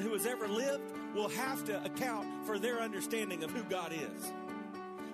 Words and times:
who 0.00 0.12
has 0.12 0.26
ever 0.26 0.48
lived 0.48 0.82
will 1.14 1.28
have 1.28 1.64
to 1.64 1.84
account 1.84 2.26
for 2.44 2.58
their 2.58 2.80
understanding 2.80 3.44
of 3.44 3.50
who 3.50 3.62
God 3.64 3.92
is. 3.92 4.32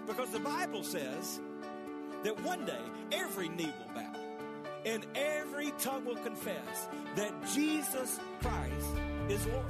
Because 0.07 0.31
the 0.31 0.41
Bible 0.41 0.83
says 0.83 1.41
that 2.25 2.41
one 2.43 2.65
day 2.65 2.83
every 3.13 3.49
knee 3.49 3.73
will 3.79 3.95
bow 3.95 4.13
and 4.85 5.07
every 5.15 5.73
tongue 5.79 6.05
will 6.05 6.17
confess 6.17 6.89
that 7.17 7.33
Jesus 7.53 8.19
Christ 8.41 8.87
is 9.29 9.47
Lord. 9.47 9.67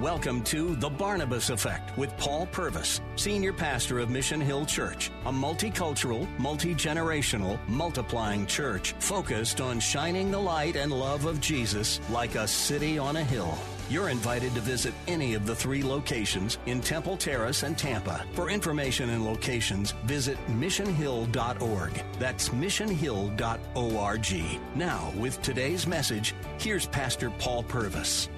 Welcome 0.00 0.42
to 0.44 0.74
The 0.76 0.88
Barnabas 0.88 1.50
Effect 1.50 1.96
with 1.98 2.16
Paul 2.16 2.46
Purvis, 2.46 3.02
Senior 3.16 3.52
Pastor 3.52 3.98
of 3.98 4.08
Mission 4.08 4.40
Hill 4.40 4.64
Church, 4.64 5.10
a 5.26 5.32
multicultural, 5.32 6.26
multi 6.38 6.74
generational, 6.74 7.58
multiplying 7.68 8.46
church 8.46 8.94
focused 9.00 9.60
on 9.60 9.78
shining 9.80 10.30
the 10.30 10.38
light 10.38 10.76
and 10.76 10.90
love 10.90 11.26
of 11.26 11.40
Jesus 11.40 12.00
like 12.10 12.36
a 12.36 12.48
city 12.48 12.98
on 12.98 13.16
a 13.16 13.24
hill. 13.24 13.58
You're 13.90 14.08
invited 14.08 14.54
to 14.54 14.60
visit 14.60 14.94
any 15.06 15.34
of 15.34 15.44
the 15.44 15.54
three 15.54 15.82
locations 15.82 16.58
in 16.66 16.80
Temple 16.80 17.16
Terrace 17.16 17.62
and 17.62 17.76
Tampa. 17.76 18.24
For 18.32 18.48
information 18.48 19.10
and 19.10 19.24
locations, 19.24 19.92
visit 20.04 20.38
missionhill.org. 20.48 22.02
That's 22.18 22.48
missionhill.org. 22.50 24.60
Now, 24.76 25.12
with 25.16 25.42
today's 25.42 25.86
message, 25.86 26.34
here's 26.58 26.86
Pastor 26.86 27.30
Paul 27.38 27.64
Purvis. 27.64 28.28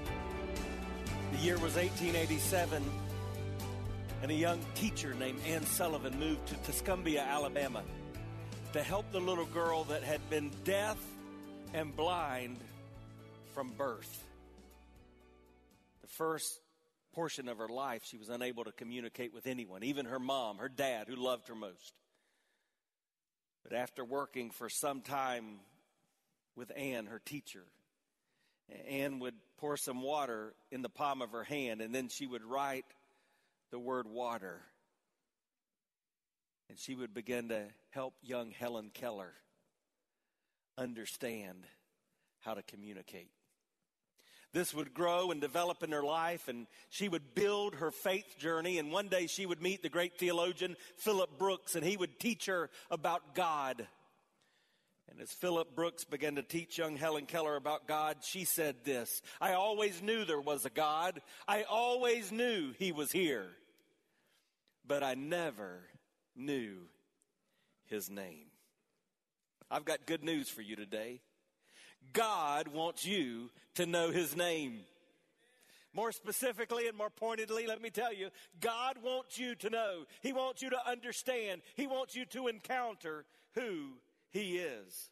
The 1.33 1.39
year 1.39 1.55
was 1.55 1.77
1887, 1.77 2.83
and 4.23 4.31
a 4.31 4.35
young 4.35 4.59
teacher 4.75 5.15
named 5.15 5.41
Anne 5.47 5.67
Sullivan 5.67 6.19
moved 6.19 6.47
to 6.49 6.55
Tuscumbia, 6.57 7.25
Alabama, 7.27 7.83
to 8.73 8.83
help 8.83 9.11
the 9.13 9.21
little 9.21 9.47
girl 9.47 9.85
that 9.85 10.03
had 10.03 10.29
been 10.31 10.51
deaf 10.65 10.97
and 11.75 11.95
blind 11.95 12.57
from 13.53 13.71
birth. 13.77 14.24
First 16.17 16.61
portion 17.13 17.49
of 17.49 17.59
her 17.59 17.69
life, 17.69 18.03
she 18.05 18.19
was 18.19 18.29
unable 18.29 18.65
to 18.65 18.73
communicate 18.73 19.33
with 19.33 19.47
anyone, 19.47 19.83
even 19.83 20.07
her 20.07 20.19
mom, 20.19 20.59
her 20.59 20.69
dad, 20.69 21.09
who 21.09 21.17
loved 21.17 21.49
her 21.49 21.55
most. 21.55 21.95
But 23.63 23.73
after 23.73 24.05
working 24.05 24.51
for 24.51 24.69
some 24.69 25.01
time 25.01 25.61
with 26.57 26.71
Anne, 26.77 27.07
her 27.07 27.21
teacher, 27.25 27.65
Anne 28.89 29.19
would 29.21 29.35
pour 29.59 29.77
some 29.77 30.03
water 30.03 30.55
in 30.71 30.83
the 30.83 30.89
palm 30.89 31.23
of 31.23 31.33
her 31.33 31.45
hand, 31.45 31.81
and 31.81 31.95
then 31.95 32.09
she 32.09 32.27
would 32.27 32.45
write 32.45 32.87
the 33.71 33.79
word 33.79 34.07
water. 34.07 34.61
And 36.69 36.79
she 36.79 36.95
would 36.95 37.15
begin 37.15 37.49
to 37.49 37.63
help 37.91 38.15
young 38.23 38.51
Helen 38.51 38.91
Keller 38.93 39.33
understand 40.79 41.67
how 42.41 42.55
to 42.55 42.63
communicate. 42.63 43.31
This 44.55 44.73
would 44.73 44.95
grow 44.95 45.33
and 45.33 45.41
develop 45.41 45.83
in 45.83 45.91
her 45.91 46.05
life, 46.05 46.47
and 46.47 46.69
she 46.89 47.09
would 47.09 47.35
build 47.35 47.75
her 47.75 47.91
faith 47.91 48.39
journey. 48.39 48.79
And 48.79 48.93
one 48.93 49.09
day 49.09 49.27
she 49.27 49.47
would 49.47 49.61
meet 49.61 49.83
the 49.83 49.89
great 49.89 50.17
theologian 50.17 50.77
Philip 50.97 51.37
Brooks, 51.39 51.75
and 51.75 51.85
he 51.85 51.97
would 51.97 52.21
teach 52.21 52.47
her 52.47 52.71
about 52.89 53.35
God. 53.35 53.89
And 55.11 55.21
as 55.21 55.33
Philip 55.33 55.75
Brooks 55.75 56.05
began 56.05 56.37
to 56.37 56.43
teach 56.43 56.79
young 56.79 56.97
Helen 56.97 57.27
Keller 57.27 57.57
about 57.57 57.89
God, 57.89 58.19
she 58.23 58.45
said 58.45 58.77
this 58.85 59.23
I 59.41 59.55
always 59.55 60.01
knew 60.01 60.25
there 60.25 60.41
was 60.41 60.65
a 60.65 60.71
God. 60.71 61.21
I 61.49 61.65
always 61.65 62.31
knew 62.31 62.73
he 62.79 62.93
was 62.93 63.11
here. 63.11 63.49
But 64.87 65.03
I 65.03 65.15
never 65.15 65.81
knew 66.37 66.77
his 67.87 68.09
name. 68.09 68.47
I've 69.69 69.85
got 69.85 70.07
good 70.07 70.23
news 70.23 70.49
for 70.49 70.63
you 70.63 70.77
today. 70.77 71.23
God 72.13 72.69
wants 72.69 73.07
you 73.07 73.51
to 73.75 73.87
know 73.87 74.11
his 74.11 74.37
name. 74.37 74.81
More 75.93 76.11
specifically 76.11 76.89
and 76.89 76.97
more 76.97 77.11
pointedly, 77.11 77.67
let 77.67 77.81
me 77.81 77.91
tell 77.91 78.13
you, 78.13 78.31
God 78.61 78.97
wants 79.03 79.39
you 79.39 79.55
to 79.57 79.71
know. 79.71 80.05
He 80.21 80.33
wants 80.33 80.61
you 80.61 80.71
to 80.71 80.89
understand. 80.89 81.63
He 81.77 81.87
wants 81.87 82.17
you 82.17 82.25
to 82.27 82.49
encounter 82.49 83.25
who 83.55 83.93
he 84.31 84.59
is. 84.59 85.11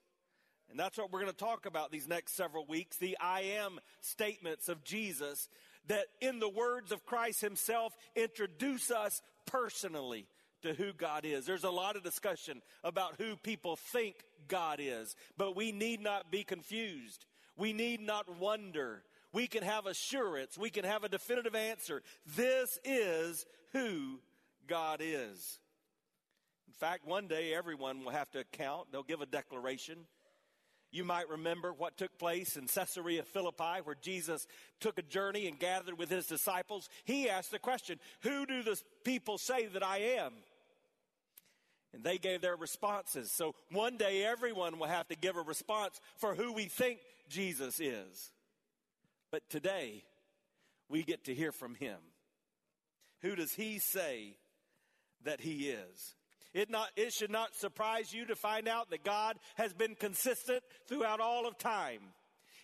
And 0.70 0.80
that's 0.80 0.98
what 0.98 1.12
we're 1.12 1.20
going 1.20 1.32
to 1.32 1.38
talk 1.38 1.66
about 1.66 1.92
these 1.92 2.08
next 2.08 2.34
several 2.34 2.66
weeks 2.66 2.96
the 2.96 3.16
I 3.20 3.42
am 3.58 3.78
statements 4.00 4.68
of 4.68 4.82
Jesus 4.82 5.48
that, 5.86 6.06
in 6.20 6.40
the 6.40 6.48
words 6.48 6.92
of 6.92 7.04
Christ 7.04 7.40
Himself, 7.40 7.94
introduce 8.16 8.90
us 8.90 9.20
personally 9.46 10.26
to 10.62 10.74
who 10.74 10.92
God 10.92 11.24
is. 11.24 11.46
There's 11.46 11.64
a 11.64 11.70
lot 11.70 11.96
of 11.96 12.02
discussion 12.02 12.62
about 12.82 13.16
who 13.18 13.36
people 13.36 13.76
think 13.76 14.16
God 14.48 14.78
is, 14.80 15.14
but 15.36 15.56
we 15.56 15.72
need 15.72 16.00
not 16.00 16.30
be 16.30 16.44
confused. 16.44 17.26
We 17.56 17.72
need 17.72 18.00
not 18.00 18.38
wonder. 18.38 19.02
We 19.32 19.46
can 19.46 19.62
have 19.62 19.86
assurance. 19.86 20.58
We 20.58 20.70
can 20.70 20.84
have 20.84 21.04
a 21.04 21.08
definitive 21.08 21.54
answer. 21.54 22.02
This 22.36 22.78
is 22.84 23.46
who 23.72 24.20
God 24.66 25.00
is. 25.02 25.58
In 26.68 26.74
fact, 26.74 27.06
one 27.06 27.28
day 27.28 27.54
everyone 27.54 28.04
will 28.04 28.12
have 28.12 28.30
to 28.32 28.40
account. 28.40 28.88
They'll 28.90 29.02
give 29.02 29.20
a 29.20 29.26
declaration. 29.26 29.98
You 30.90 31.04
might 31.04 31.30
remember 31.30 31.72
what 31.72 31.96
took 31.96 32.18
place 32.18 32.56
in 32.56 32.66
Caesarea 32.66 33.22
Philippi, 33.22 33.80
where 33.82 33.96
Jesus 34.00 34.46
took 34.78 34.98
a 34.98 35.02
journey 35.02 35.46
and 35.48 35.58
gathered 35.58 35.98
with 35.98 36.10
his 36.10 36.26
disciples. 36.26 36.90
He 37.04 37.30
asked 37.30 37.50
the 37.50 37.58
question, 37.58 37.98
Who 38.20 38.44
do 38.44 38.62
the 38.62 38.78
people 39.02 39.38
say 39.38 39.66
that 39.66 39.82
I 39.82 39.98
am? 40.18 40.32
And 41.94 42.02
they 42.02 42.18
gave 42.18 42.40
their 42.40 42.56
responses. 42.56 43.30
So 43.32 43.54
one 43.70 43.96
day 43.96 44.24
everyone 44.24 44.78
will 44.78 44.86
have 44.86 45.08
to 45.08 45.16
give 45.16 45.36
a 45.36 45.42
response 45.42 46.00
for 46.16 46.34
who 46.34 46.52
we 46.52 46.64
think 46.64 47.00
Jesus 47.28 47.80
is. 47.80 48.30
But 49.30 49.48
today, 49.50 50.04
we 50.88 51.02
get 51.02 51.24
to 51.24 51.34
hear 51.34 51.52
from 51.52 51.74
him. 51.74 51.98
Who 53.22 53.36
does 53.36 53.52
he 53.52 53.78
say 53.78 54.36
that 55.24 55.40
he 55.40 55.68
is? 55.68 56.14
It, 56.54 56.70
not, 56.70 56.90
it 56.96 57.12
should 57.12 57.30
not 57.30 57.54
surprise 57.54 58.12
you 58.12 58.26
to 58.26 58.36
find 58.36 58.68
out 58.68 58.90
that 58.90 59.04
God 59.04 59.36
has 59.54 59.72
been 59.72 59.94
consistent 59.94 60.62
throughout 60.86 61.20
all 61.20 61.46
of 61.46 61.56
time. 61.56 62.00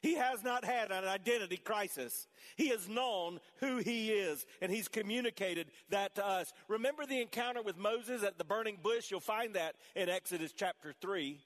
He 0.00 0.14
has 0.14 0.44
not 0.44 0.64
had 0.64 0.90
an 0.90 1.04
identity 1.04 1.56
crisis. 1.56 2.28
He 2.56 2.68
has 2.68 2.88
known 2.88 3.40
who 3.56 3.78
he 3.78 4.10
is, 4.10 4.46
and 4.62 4.70
he's 4.70 4.88
communicated 4.88 5.70
that 5.90 6.14
to 6.16 6.26
us. 6.26 6.52
Remember 6.68 7.04
the 7.04 7.20
encounter 7.20 7.62
with 7.62 7.76
Moses 7.76 8.22
at 8.22 8.38
the 8.38 8.44
burning 8.44 8.78
bush? 8.82 9.10
You'll 9.10 9.20
find 9.20 9.54
that 9.54 9.76
in 9.96 10.08
Exodus 10.08 10.52
chapter 10.52 10.94
3. 11.00 11.40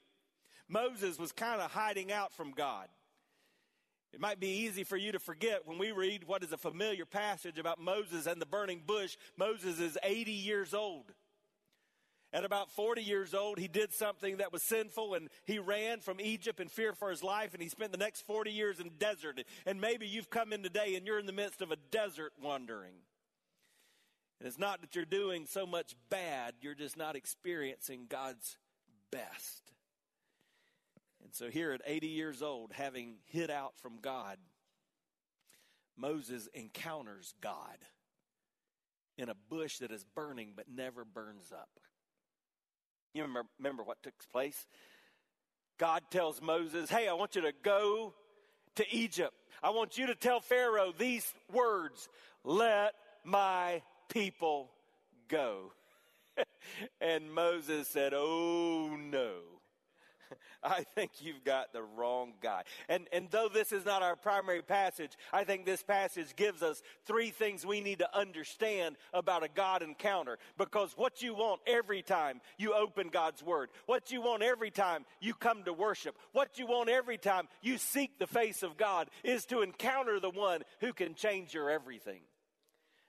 Moses 0.67 1.17
was 1.17 1.31
kind 1.31 1.61
of 1.61 1.71
hiding 1.71 2.11
out 2.11 2.31
from 2.33 2.51
God. 2.51 2.87
It 4.13 4.19
might 4.19 4.39
be 4.39 4.65
easy 4.65 4.83
for 4.83 4.95
you 4.95 5.11
to 5.11 5.19
forget 5.19 5.65
when 5.65 5.79
we 5.79 5.91
read 5.91 6.23
what 6.25 6.43
is 6.43 6.51
a 6.51 6.57
familiar 6.57 7.05
passage 7.05 7.57
about 7.57 7.81
Moses 7.81 8.27
and 8.27 8.39
the 8.39 8.45
burning 8.45 8.83
bush. 8.85 9.17
Moses 9.37 9.79
is 9.79 9.97
80 10.03 10.31
years 10.31 10.73
old. 10.75 11.11
At 12.33 12.43
about 12.43 12.71
40 12.71 13.03
years 13.03 13.35
old, 13.35 13.59
he 13.59 13.67
did 13.67 13.93
something 13.93 14.37
that 14.37 14.51
was 14.51 14.63
sinful 14.63 15.13
and 15.13 15.29
he 15.45 15.59
ran 15.59 15.99
from 15.99 16.19
Egypt 16.19 16.59
in 16.59 16.67
fear 16.67 16.93
for 16.93 17.11
his 17.11 17.21
life 17.21 17.53
and 17.53 17.61
he 17.61 17.69
spent 17.69 17.91
the 17.91 17.97
next 17.97 18.25
40 18.25 18.49
years 18.49 18.79
in 18.79 18.89
desert. 18.97 19.39
And 19.67 19.79
maybe 19.79 20.07
you've 20.07 20.31
come 20.31 20.51
in 20.51 20.63
today 20.63 20.95
and 20.95 21.05
you're 21.05 21.19
in 21.19 21.27
the 21.27 21.31
midst 21.31 21.61
of 21.61 21.71
a 21.71 21.75
desert 21.91 22.33
wandering. 22.41 22.95
And 24.39 24.47
it's 24.47 24.57
not 24.57 24.81
that 24.81 24.95
you're 24.95 25.05
doing 25.05 25.45
so 25.45 25.67
much 25.67 25.95
bad, 26.09 26.55
you're 26.59 26.73
just 26.73 26.97
not 26.97 27.15
experiencing 27.15 28.07
God's 28.09 28.57
best. 29.11 29.71
And 31.23 31.33
so 31.35 31.51
here 31.51 31.71
at 31.71 31.81
80 31.85 32.07
years 32.07 32.41
old, 32.41 32.71
having 32.73 33.17
hid 33.25 33.51
out 33.51 33.77
from 33.77 33.99
God, 34.01 34.37
Moses 35.95 36.49
encounters 36.55 37.35
God 37.41 37.77
in 39.19 39.29
a 39.29 39.35
bush 39.49 39.77
that 39.77 39.91
is 39.91 40.03
burning 40.03 40.53
but 40.55 40.65
never 40.67 41.05
burns 41.05 41.51
up. 41.51 41.69
You 43.13 43.23
remember, 43.23 43.49
remember 43.59 43.83
what 43.83 44.01
took 44.01 44.13
place? 44.31 44.67
God 45.77 46.01
tells 46.09 46.41
Moses, 46.41 46.89
Hey, 46.89 47.07
I 47.07 47.13
want 47.13 47.35
you 47.35 47.41
to 47.43 47.53
go 47.63 48.13
to 48.75 48.95
Egypt. 48.95 49.33
I 49.61 49.69
want 49.69 49.97
you 49.97 50.07
to 50.07 50.15
tell 50.15 50.39
Pharaoh 50.39 50.93
these 50.97 51.33
words 51.51 52.09
Let 52.43 52.93
my 53.23 53.81
people 54.09 54.71
go. 55.27 55.73
and 57.01 57.31
Moses 57.33 57.87
said, 57.87 58.13
Oh 58.15 58.95
no. 58.99 59.52
I 60.63 60.83
think 60.95 61.11
you've 61.19 61.43
got 61.43 61.73
the 61.73 61.83
wrong 61.83 62.33
guy. 62.41 62.63
And, 62.89 63.07
and 63.11 63.29
though 63.31 63.49
this 63.53 63.71
is 63.71 63.85
not 63.85 64.01
our 64.01 64.15
primary 64.15 64.61
passage, 64.61 65.11
I 65.31 65.43
think 65.43 65.65
this 65.65 65.83
passage 65.83 66.35
gives 66.35 66.61
us 66.61 66.81
three 67.05 67.29
things 67.29 67.65
we 67.65 67.81
need 67.81 67.99
to 67.99 68.17
understand 68.17 68.97
about 69.13 69.43
a 69.43 69.49
God 69.53 69.81
encounter. 69.81 70.37
Because 70.57 70.93
what 70.95 71.21
you 71.21 71.33
want 71.33 71.61
every 71.67 72.01
time 72.01 72.41
you 72.57 72.73
open 72.73 73.09
God's 73.09 73.43
Word, 73.43 73.69
what 73.85 74.11
you 74.11 74.21
want 74.21 74.43
every 74.43 74.71
time 74.71 75.05
you 75.19 75.33
come 75.33 75.63
to 75.63 75.73
worship, 75.73 76.15
what 76.31 76.57
you 76.57 76.67
want 76.67 76.89
every 76.89 77.17
time 77.17 77.47
you 77.61 77.77
seek 77.77 78.19
the 78.19 78.27
face 78.27 78.63
of 78.63 78.77
God 78.77 79.09
is 79.23 79.45
to 79.45 79.61
encounter 79.61 80.19
the 80.19 80.29
one 80.29 80.61
who 80.79 80.93
can 80.93 81.15
change 81.15 81.53
your 81.53 81.69
everything. 81.69 82.21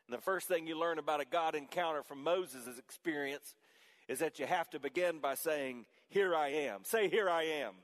And 0.08 0.16
the 0.16 0.22
first 0.22 0.48
thing 0.48 0.66
you 0.66 0.78
learn 0.78 0.98
about 0.98 1.20
a 1.20 1.24
God 1.24 1.54
encounter 1.54 2.02
from 2.02 2.22
Moses' 2.22 2.78
experience 2.78 3.54
is 4.08 4.18
that 4.18 4.38
you 4.38 4.46
have 4.46 4.68
to 4.70 4.78
begin 4.78 5.18
by 5.18 5.34
saying, 5.34 5.86
Here 6.08 6.34
I 6.34 6.48
am. 6.48 6.84
Say, 6.84 7.08
Here 7.08 7.28
I 7.28 7.44
am. 7.44 7.74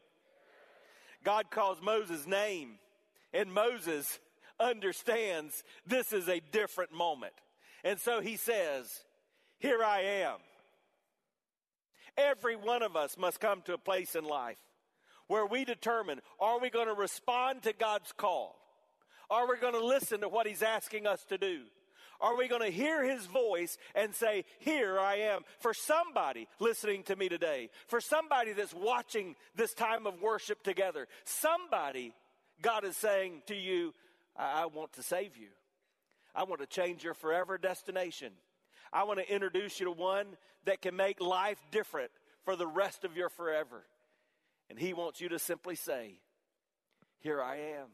God 1.25 1.50
calls 1.50 1.82
Moses' 1.82 2.26
name, 2.26 2.78
and 3.32 3.52
Moses 3.52 4.19
understands 4.58 5.62
this 5.87 6.12
is 6.12 6.28
a 6.28 6.40
different 6.52 6.93
moment. 6.93 7.34
And 7.84 7.99
so 7.99 8.20
he 8.20 8.37
says, 8.37 9.05
Here 9.58 9.82
I 9.82 10.00
am. 10.00 10.37
Every 12.17 12.56
one 12.56 12.82
of 12.82 12.96
us 12.96 13.17
must 13.17 13.40
come 13.40 13.62
to 13.62 13.75
a 13.75 13.78
place 13.78 14.14
in 14.14 14.25
life 14.25 14.58
where 15.26 15.46
we 15.46 15.64
determine 15.64 16.20
are 16.40 16.58
we 16.58 16.70
going 16.70 16.88
to 16.88 16.94
respond 16.94 17.62
to 17.62 17.73
God's 17.73 18.12
call? 18.12 18.56
Are 19.31 19.49
we 19.49 19.56
going 19.58 19.75
to 19.75 19.84
listen 19.84 20.23
to 20.23 20.28
what 20.28 20.46
He's 20.46 20.62
asking 20.62 21.06
us 21.06 21.25
to 21.26 21.38
do? 21.38 21.61
Are 22.20 22.37
we 22.37 22.49
going 22.49 22.62
to 22.62 22.70
hear 22.70 23.02
his 23.02 23.26
voice 23.26 23.78
and 23.94 24.14
say, 24.14 24.44
Here 24.58 24.99
I 24.99 25.17
am? 25.17 25.43
For 25.61 25.72
somebody 25.72 26.49
listening 26.58 27.02
to 27.05 27.17
me 27.17 27.28
today, 27.28 27.70
for 27.87 28.00
somebody 28.00 28.52
that's 28.52 28.75
watching 28.75 29.37
this 29.56 29.72
time 29.72 30.06
of 30.06 30.20
worship 30.20 30.62
together, 30.62 31.08
somebody, 31.25 32.12
God 32.61 32.84
is 32.84 32.96
saying 32.96 33.43
to 33.46 33.55
you, 33.55 33.94
I, 34.37 34.62
I 34.62 34.67
want 34.67 34.93
to 34.94 35.02
save 35.02 35.37
you. 35.37 35.49
I 36.34 36.44
want 36.44 36.61
to 36.61 36.67
change 36.67 37.02
your 37.02 37.14
forever 37.14 37.58
destination. 37.58 38.32
I 38.93 39.05
want 39.05 39.19
to 39.19 39.32
introduce 39.32 39.81
you 39.81 39.87
to 39.87 39.93
one 39.93 40.26
that 40.66 40.82
can 40.82 40.96
make 40.96 41.20
life 41.20 41.58
different 41.70 42.11
for 42.44 42.56
the 42.56 42.66
rest 42.66 43.05
of 43.05 43.16
your 43.16 43.28
forever. 43.28 43.84
And 44.69 44.78
he 44.78 44.93
wants 44.93 45.20
you 45.20 45.28
to 45.31 45.38
simply 45.38 45.75
say, 45.75 46.20
Here 47.20 47.40
I 47.43 47.56
am. 47.56 47.88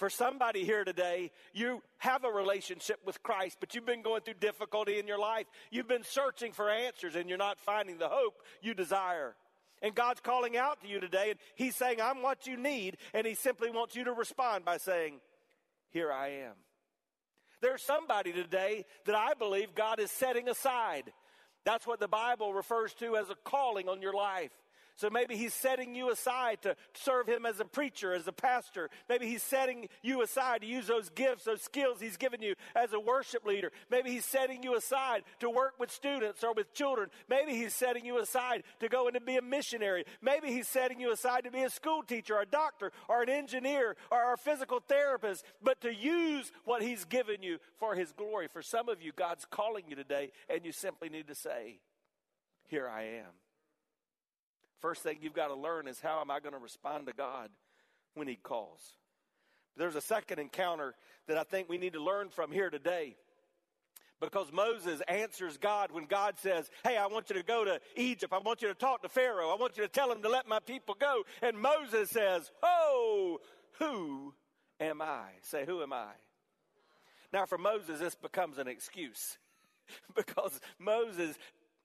For 0.00 0.08
somebody 0.08 0.64
here 0.64 0.82
today, 0.82 1.30
you 1.52 1.82
have 1.98 2.24
a 2.24 2.30
relationship 2.30 3.00
with 3.04 3.22
Christ, 3.22 3.58
but 3.60 3.74
you've 3.74 3.84
been 3.84 4.00
going 4.00 4.22
through 4.22 4.40
difficulty 4.40 4.98
in 4.98 5.06
your 5.06 5.18
life. 5.18 5.44
You've 5.70 5.88
been 5.88 6.04
searching 6.04 6.52
for 6.52 6.70
answers 6.70 7.16
and 7.16 7.28
you're 7.28 7.36
not 7.36 7.60
finding 7.60 7.98
the 7.98 8.08
hope 8.08 8.40
you 8.62 8.72
desire. 8.72 9.36
And 9.82 9.94
God's 9.94 10.20
calling 10.20 10.56
out 10.56 10.80
to 10.80 10.88
you 10.88 11.00
today 11.00 11.32
and 11.32 11.38
He's 11.54 11.76
saying, 11.76 12.00
I'm 12.00 12.22
what 12.22 12.46
you 12.46 12.56
need. 12.56 12.96
And 13.12 13.26
He 13.26 13.34
simply 13.34 13.70
wants 13.70 13.94
you 13.94 14.04
to 14.04 14.12
respond 14.14 14.64
by 14.64 14.78
saying, 14.78 15.20
Here 15.90 16.10
I 16.10 16.28
am. 16.28 16.54
There's 17.60 17.82
somebody 17.82 18.32
today 18.32 18.86
that 19.04 19.14
I 19.14 19.34
believe 19.34 19.74
God 19.74 20.00
is 20.00 20.10
setting 20.10 20.48
aside. 20.48 21.12
That's 21.66 21.86
what 21.86 22.00
the 22.00 22.08
Bible 22.08 22.54
refers 22.54 22.94
to 22.94 23.16
as 23.16 23.28
a 23.28 23.36
calling 23.44 23.86
on 23.86 24.00
your 24.00 24.14
life. 24.14 24.52
So 25.00 25.08
maybe 25.08 25.34
he's 25.34 25.54
setting 25.54 25.94
you 25.94 26.10
aside 26.10 26.60
to 26.60 26.76
serve 26.92 27.26
him 27.26 27.46
as 27.46 27.58
a 27.58 27.64
preacher, 27.64 28.12
as 28.12 28.28
a 28.28 28.32
pastor. 28.32 28.90
Maybe 29.08 29.26
he's 29.28 29.42
setting 29.42 29.88
you 30.02 30.20
aside 30.20 30.60
to 30.60 30.66
use 30.66 30.88
those 30.88 31.08
gifts, 31.08 31.44
those 31.44 31.62
skills 31.62 32.02
he's 32.02 32.18
given 32.18 32.42
you 32.42 32.54
as 32.76 32.92
a 32.92 33.00
worship 33.00 33.46
leader. 33.46 33.72
Maybe 33.90 34.10
he's 34.10 34.26
setting 34.26 34.62
you 34.62 34.76
aside 34.76 35.22
to 35.38 35.48
work 35.48 35.72
with 35.78 35.90
students 35.90 36.44
or 36.44 36.52
with 36.52 36.74
children. 36.74 37.08
Maybe 37.30 37.52
he's 37.52 37.74
setting 37.74 38.04
you 38.04 38.18
aside 38.20 38.62
to 38.80 38.90
go 38.90 39.06
and 39.06 39.14
to 39.14 39.22
be 39.22 39.38
a 39.38 39.42
missionary. 39.42 40.04
Maybe 40.20 40.48
he's 40.48 40.68
setting 40.68 41.00
you 41.00 41.12
aside 41.12 41.44
to 41.44 41.50
be 41.50 41.62
a 41.62 41.70
school 41.70 42.02
teacher, 42.02 42.34
or 42.34 42.42
a 42.42 42.46
doctor, 42.46 42.92
or 43.08 43.22
an 43.22 43.30
engineer, 43.30 43.96
or 44.12 44.34
a 44.34 44.36
physical 44.36 44.80
therapist, 44.86 45.46
but 45.62 45.80
to 45.80 45.94
use 45.94 46.52
what 46.66 46.82
he's 46.82 47.06
given 47.06 47.42
you 47.42 47.56
for 47.78 47.94
his 47.94 48.12
glory. 48.12 48.48
For 48.48 48.60
some 48.60 48.90
of 48.90 49.00
you, 49.00 49.12
God's 49.16 49.46
calling 49.46 49.84
you 49.88 49.96
today, 49.96 50.30
and 50.50 50.62
you 50.62 50.72
simply 50.72 51.08
need 51.08 51.28
to 51.28 51.34
say, 51.34 51.80
Here 52.68 52.86
I 52.86 53.04
am. 53.04 53.39
First 54.80 55.02
thing 55.02 55.18
you've 55.20 55.34
got 55.34 55.48
to 55.48 55.54
learn 55.54 55.86
is 55.86 56.00
how 56.00 56.20
am 56.20 56.30
I 56.30 56.40
going 56.40 56.54
to 56.54 56.58
respond 56.58 57.06
to 57.06 57.12
God 57.12 57.50
when 58.14 58.26
He 58.26 58.36
calls? 58.36 58.80
There's 59.76 59.96
a 59.96 60.00
second 60.00 60.38
encounter 60.38 60.94
that 61.28 61.36
I 61.36 61.44
think 61.44 61.68
we 61.68 61.78
need 61.78 61.92
to 61.92 62.02
learn 62.02 62.28
from 62.30 62.50
here 62.50 62.70
today. 62.70 63.16
Because 64.20 64.52
Moses 64.52 65.00
answers 65.08 65.56
God 65.56 65.92
when 65.92 66.04
God 66.04 66.34
says, 66.38 66.70
Hey, 66.84 66.98
I 66.98 67.06
want 67.06 67.30
you 67.30 67.36
to 67.36 67.42
go 67.42 67.64
to 67.64 67.80
Egypt. 67.96 68.32
I 68.34 68.38
want 68.38 68.60
you 68.60 68.68
to 68.68 68.74
talk 68.74 69.02
to 69.02 69.08
Pharaoh. 69.08 69.48
I 69.48 69.56
want 69.56 69.78
you 69.78 69.82
to 69.82 69.88
tell 69.88 70.12
him 70.12 70.20
to 70.22 70.28
let 70.28 70.46
my 70.46 70.58
people 70.58 70.94
go. 70.98 71.22
And 71.40 71.56
Moses 71.56 72.10
says, 72.10 72.50
Oh, 72.62 73.38
who 73.78 74.34
am 74.78 75.00
I? 75.00 75.28
Say, 75.40 75.64
Who 75.64 75.82
am 75.82 75.94
I? 75.94 76.10
Now, 77.32 77.46
for 77.46 77.56
Moses, 77.56 78.00
this 78.00 78.14
becomes 78.14 78.58
an 78.58 78.68
excuse 78.68 79.38
because 80.14 80.60
Moses 80.78 81.38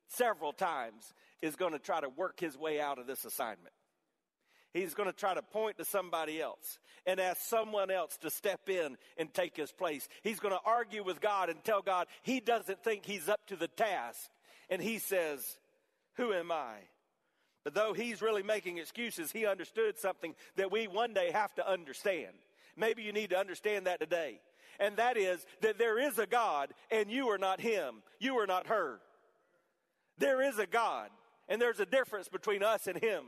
several 0.07 0.53
times 0.53 1.13
is 1.41 1.55
going 1.55 1.73
to 1.73 1.79
try 1.79 2.01
to 2.01 2.09
work 2.09 2.39
his 2.39 2.57
way 2.57 2.79
out 2.79 2.99
of 2.99 3.07
this 3.07 3.25
assignment. 3.25 3.73
He's 4.73 4.93
going 4.93 5.09
to 5.09 5.15
try 5.15 5.33
to 5.33 5.41
point 5.41 5.77
to 5.77 5.85
somebody 5.85 6.41
else 6.41 6.79
and 7.05 7.19
ask 7.19 7.41
someone 7.41 7.89
else 7.89 8.17
to 8.17 8.29
step 8.29 8.67
in 8.67 8.97
and 9.17 9.33
take 9.33 9.55
his 9.55 9.71
place. 9.71 10.07
He's 10.21 10.41
going 10.41 10.53
to 10.53 10.59
argue 10.65 11.03
with 11.03 11.21
God 11.21 11.49
and 11.49 11.63
tell 11.63 11.81
God 11.81 12.07
he 12.23 12.41
doesn't 12.41 12.83
think 12.83 13.05
he's 13.05 13.29
up 13.29 13.39
to 13.47 13.55
the 13.55 13.69
task. 13.69 14.29
And 14.69 14.81
he 14.81 14.99
says, 14.99 15.57
Who 16.15 16.33
am 16.33 16.51
I? 16.51 16.73
But 17.63 17.73
though 17.73 17.93
he's 17.93 18.21
really 18.21 18.43
making 18.43 18.77
excuses, 18.77 19.31
he 19.31 19.45
understood 19.45 19.97
something 19.97 20.35
that 20.57 20.71
we 20.71 20.87
one 20.87 21.13
day 21.13 21.31
have 21.31 21.55
to 21.55 21.69
understand. 21.69 22.33
Maybe 22.75 23.01
you 23.01 23.13
need 23.13 23.29
to 23.29 23.39
understand 23.39 23.87
that 23.87 24.01
today. 24.01 24.41
And 24.79 24.97
that 24.97 25.17
is 25.17 25.45
that 25.61 25.77
there 25.77 25.97
is 25.97 26.19
a 26.19 26.27
God 26.27 26.73
and 26.91 27.09
you 27.09 27.29
are 27.29 27.37
not 27.37 27.61
him. 27.61 28.03
You 28.19 28.35
are 28.39 28.47
not 28.47 28.67
her. 28.67 28.99
There 30.17 30.41
is 30.41 30.59
a 30.59 30.65
God, 30.65 31.09
and 31.47 31.61
there's 31.61 31.79
a 31.79 31.85
difference 31.85 32.27
between 32.27 32.63
us 32.63 32.87
and 32.87 32.97
Him. 32.97 33.23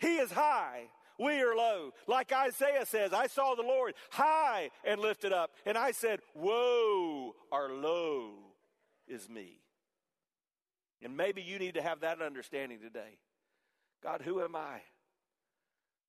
He 0.00 0.16
is 0.16 0.32
high, 0.32 0.88
we 1.18 1.40
are 1.40 1.54
low. 1.54 1.92
Like 2.06 2.32
Isaiah 2.32 2.86
says, 2.86 3.12
I 3.12 3.26
saw 3.26 3.54
the 3.54 3.62
Lord 3.62 3.94
high 4.10 4.70
and 4.84 5.00
lifted 5.00 5.32
up, 5.32 5.52
and 5.64 5.78
I 5.78 5.92
said, 5.92 6.20
Woe 6.34 7.34
or 7.50 7.70
low 7.70 8.32
is 9.06 9.28
me. 9.28 9.60
And 11.02 11.16
maybe 11.16 11.42
you 11.42 11.58
need 11.58 11.74
to 11.74 11.82
have 11.82 12.00
that 12.00 12.22
understanding 12.22 12.80
today. 12.80 13.18
God, 14.02 14.22
who 14.22 14.42
am 14.42 14.56
I 14.56 14.80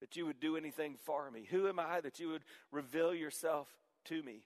that 0.01 0.15
you 0.15 0.25
would 0.25 0.39
do 0.39 0.57
anything 0.57 0.97
for 1.03 1.29
me? 1.31 1.47
Who 1.49 1.67
am 1.67 1.79
I 1.79 2.01
that 2.01 2.19
you 2.19 2.29
would 2.29 2.43
reveal 2.71 3.13
yourself 3.13 3.67
to 4.05 4.21
me? 4.21 4.45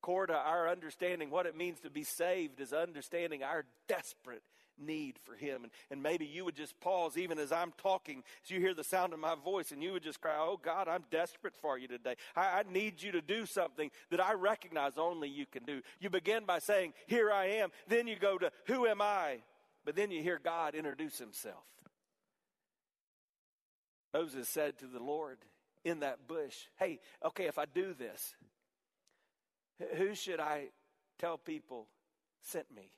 Core 0.00 0.26
to 0.26 0.34
our 0.34 0.68
understanding 0.68 1.30
what 1.30 1.46
it 1.46 1.56
means 1.56 1.80
to 1.80 1.90
be 1.90 2.04
saved 2.04 2.60
is 2.60 2.72
understanding 2.72 3.42
our 3.42 3.64
desperate 3.88 4.42
need 4.80 5.18
for 5.24 5.34
him. 5.34 5.64
And, 5.64 5.72
and 5.90 6.02
maybe 6.02 6.26
you 6.26 6.44
would 6.44 6.56
just 6.56 6.78
pause 6.80 7.16
even 7.16 7.38
as 7.38 7.52
I'm 7.52 7.72
talking, 7.78 8.22
as 8.44 8.50
you 8.50 8.60
hear 8.60 8.74
the 8.74 8.84
sound 8.84 9.12
of 9.12 9.18
my 9.18 9.34
voice, 9.34 9.72
and 9.72 9.82
you 9.82 9.92
would 9.92 10.02
just 10.02 10.20
cry, 10.20 10.34
Oh 10.36 10.58
God, 10.60 10.88
I'm 10.88 11.04
desperate 11.10 11.54
for 11.56 11.78
you 11.78 11.88
today. 11.88 12.14
I, 12.36 12.60
I 12.60 12.62
need 12.70 13.02
you 13.02 13.12
to 13.12 13.20
do 13.20 13.46
something 13.46 13.90
that 14.10 14.20
I 14.20 14.34
recognize 14.34 14.98
only 14.98 15.28
you 15.28 15.46
can 15.46 15.64
do. 15.64 15.82
You 16.00 16.10
begin 16.10 16.44
by 16.44 16.58
saying, 16.58 16.94
Here 17.06 17.30
I 17.30 17.46
am. 17.46 17.70
Then 17.88 18.06
you 18.06 18.16
go 18.16 18.38
to, 18.38 18.50
Who 18.66 18.86
am 18.86 19.00
I? 19.00 19.38
But 19.84 19.96
then 19.96 20.10
you 20.10 20.22
hear 20.22 20.40
God 20.42 20.74
introduce 20.74 21.18
himself. 21.18 21.64
Moses 24.12 24.48
said 24.48 24.78
to 24.78 24.86
the 24.86 25.02
Lord 25.02 25.38
in 25.84 26.00
that 26.00 26.26
bush, 26.26 26.54
Hey, 26.78 27.00
okay, 27.24 27.44
if 27.44 27.58
I 27.58 27.64
do 27.66 27.94
this, 27.94 28.34
who 29.96 30.14
should 30.14 30.40
I 30.40 30.68
tell 31.18 31.38
people 31.38 31.86
sent 32.40 32.66
me? 32.74 32.90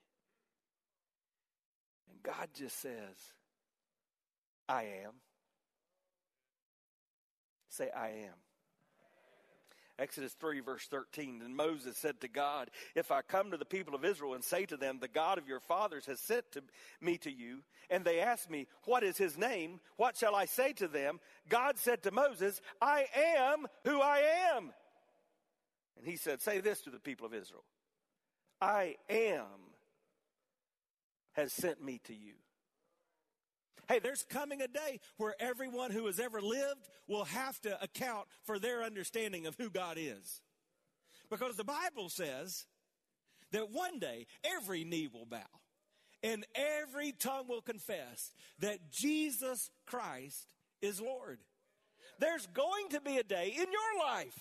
God 2.23 2.49
just 2.55 2.81
says, 2.81 3.17
I 4.69 4.83
am. 5.05 5.13
Say, 7.69 7.89
I 7.97 8.09
am. 8.09 8.35
Exodus 9.99 10.33
3, 10.41 10.61
verse 10.61 10.87
13. 10.87 11.43
And 11.45 11.55
Moses 11.55 11.97
said 11.99 12.21
to 12.23 12.29
God, 12.29 12.71
If 12.95 13.13
I 13.13 13.21
come 13.21 13.51
to 13.51 13.59
the 13.59 13.67
people 13.67 13.95
of 13.95 14.05
Israel 14.05 14.35
and 14.35 14.43
say 14.43 14.65
to 14.67 14.77
them, 14.77 14.99
The 14.99 15.09
God 15.09 15.37
of 15.37 15.47
your 15.47 15.61
fathers 15.61 16.07
has 16.07 16.19
sent 16.21 16.51
to 16.53 16.63
me 17.01 17.19
to 17.19 17.31
you, 17.31 17.59
and 17.91 18.03
they 18.05 18.21
ask 18.21 18.51
me, 18.51 18.67
What 18.85 19.03
is 19.03 19.19
his 19.19 19.37
name? 19.37 19.81
What 19.97 20.17
shall 20.17 20.35
I 20.35 20.47
say 20.47 20.73
to 20.75 20.89
them? 20.89 21.21
God 21.49 21.79
said 21.79 22.03
to 22.05 22.11
Moses, 22.11 22.61
I 22.81 23.07
am 23.15 23.67
who 23.85 24.01
I 24.01 24.23
am. 24.55 24.73
And 25.99 26.07
he 26.07 26.17
said, 26.17 26.41
Say 26.41 26.61
this 26.61 26.81
to 26.83 26.91
the 26.91 26.99
people 26.99 27.27
of 27.27 27.35
Israel 27.35 27.65
I 28.61 28.97
am 29.11 29.70
has 31.41 31.53
sent 31.53 31.83
me 31.83 32.01
to 32.05 32.15
you. 32.15 32.35
Hey, 33.89 33.99
there's 33.99 34.23
coming 34.23 34.63
a 34.63 34.69
day 34.69 35.01
where 35.17 35.35
everyone 35.41 35.91
who 35.91 36.07
has 36.07 36.21
ever 36.21 36.41
lived 36.41 36.89
will 37.09 37.25
have 37.25 37.61
to 37.63 37.83
account 37.83 38.29
for 38.45 38.59
their 38.59 38.85
understanding 38.85 39.47
of 39.47 39.57
who 39.57 39.69
God 39.69 39.97
is. 39.99 40.43
Because 41.29 41.57
the 41.57 41.65
Bible 41.65 42.09
says 42.09 42.67
that 43.51 43.73
one 43.73 43.99
day 43.99 44.27
every 44.45 44.85
knee 44.85 45.09
will 45.13 45.27
bow, 45.27 45.39
and 46.23 46.47
every 46.55 47.11
tongue 47.11 47.49
will 47.49 47.63
confess 47.63 48.33
that 48.61 48.93
Jesus 48.93 49.71
Christ 49.87 50.55
is 50.81 51.01
Lord. 51.01 51.41
There's 52.21 52.47
going 52.49 52.91
to 52.91 53.01
be 53.01 53.17
a 53.17 53.25
day 53.25 53.49
in 53.49 53.67
your 53.73 54.07
life, 54.07 54.39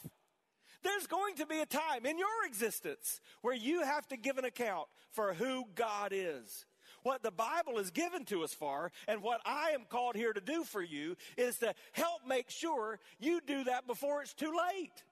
there's 0.84 1.08
going 1.08 1.36
to 1.36 1.46
be 1.46 1.60
a 1.60 1.66
time 1.66 2.06
in 2.06 2.20
your 2.20 2.46
existence 2.46 3.20
where 3.42 3.56
you 3.56 3.84
have 3.84 4.08
to 4.10 4.18
give 4.18 4.38
an 4.38 4.46
account 4.46 4.88
for 5.12 5.34
who 5.34 5.66
God 5.74 6.12
is. 6.14 6.66
What 7.04 7.24
the 7.24 7.32
Bible 7.32 7.78
is 7.78 7.92
given 7.92 8.26
to 8.26 8.44
us 8.44 8.54
for, 8.54 8.92
and 9.08 9.22
what 9.22 9.42
I 9.46 9.72
am 9.72 9.86
called 9.90 10.16
here 10.16 10.34
to 10.34 10.42
do 10.42 10.64
for 10.64 10.82
you, 10.82 11.16
is 11.38 11.58
to 11.60 11.74
help 11.94 12.28
make 12.28 12.50
sure 12.50 13.00
you 13.20 13.42
do 13.46 13.64
that 13.66 13.88
before 13.88 14.22
it's 14.22 14.34
too 14.34 14.54
late. 14.74 15.04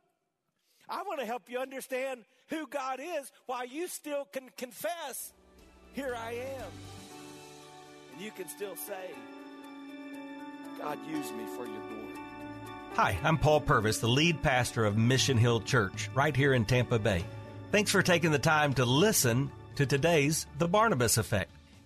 I 0.90 1.04
want 1.04 1.20
to 1.20 1.26
help 1.26 1.50
you 1.50 1.60
understand 1.60 2.24
who 2.48 2.68
God 2.68 3.00
is 3.02 3.32
while 3.46 3.66
you 3.66 3.88
still 3.88 4.26
can 4.32 4.50
confess, 4.58 5.34
Here 5.94 6.16
I 6.16 6.34
am. 6.34 6.72
And 8.14 8.22
you 8.22 8.32
can 8.32 8.48
still 8.48 8.76
say, 8.76 9.12
God, 10.80 10.98
use 11.10 11.32
me 11.32 11.46
for 11.56 11.66
your 11.66 11.82
glory. 11.90 12.20
Hi, 12.94 13.18
I'm 13.24 13.38
Paul 13.38 13.62
Purvis, 13.62 14.00
the 14.00 14.08
lead 14.08 14.42
pastor 14.42 14.86
of 14.86 14.98
Mission 14.98 15.38
Hill 15.38 15.62
Church 15.62 16.10
right 16.16 16.36
here 16.36 16.54
in 16.54 16.66
Tampa 16.66 17.00
Bay. 17.00 17.24
Thanks 17.72 17.92
for 17.92 18.02
taking 18.02 18.32
the 18.32 18.40
time 18.40 18.74
to 18.76 18.86
listen 18.86 19.52
to 19.76 19.86
today's 19.86 20.48
The 20.58 20.68
Barnabas 20.68 21.18
Effect. 21.18 21.52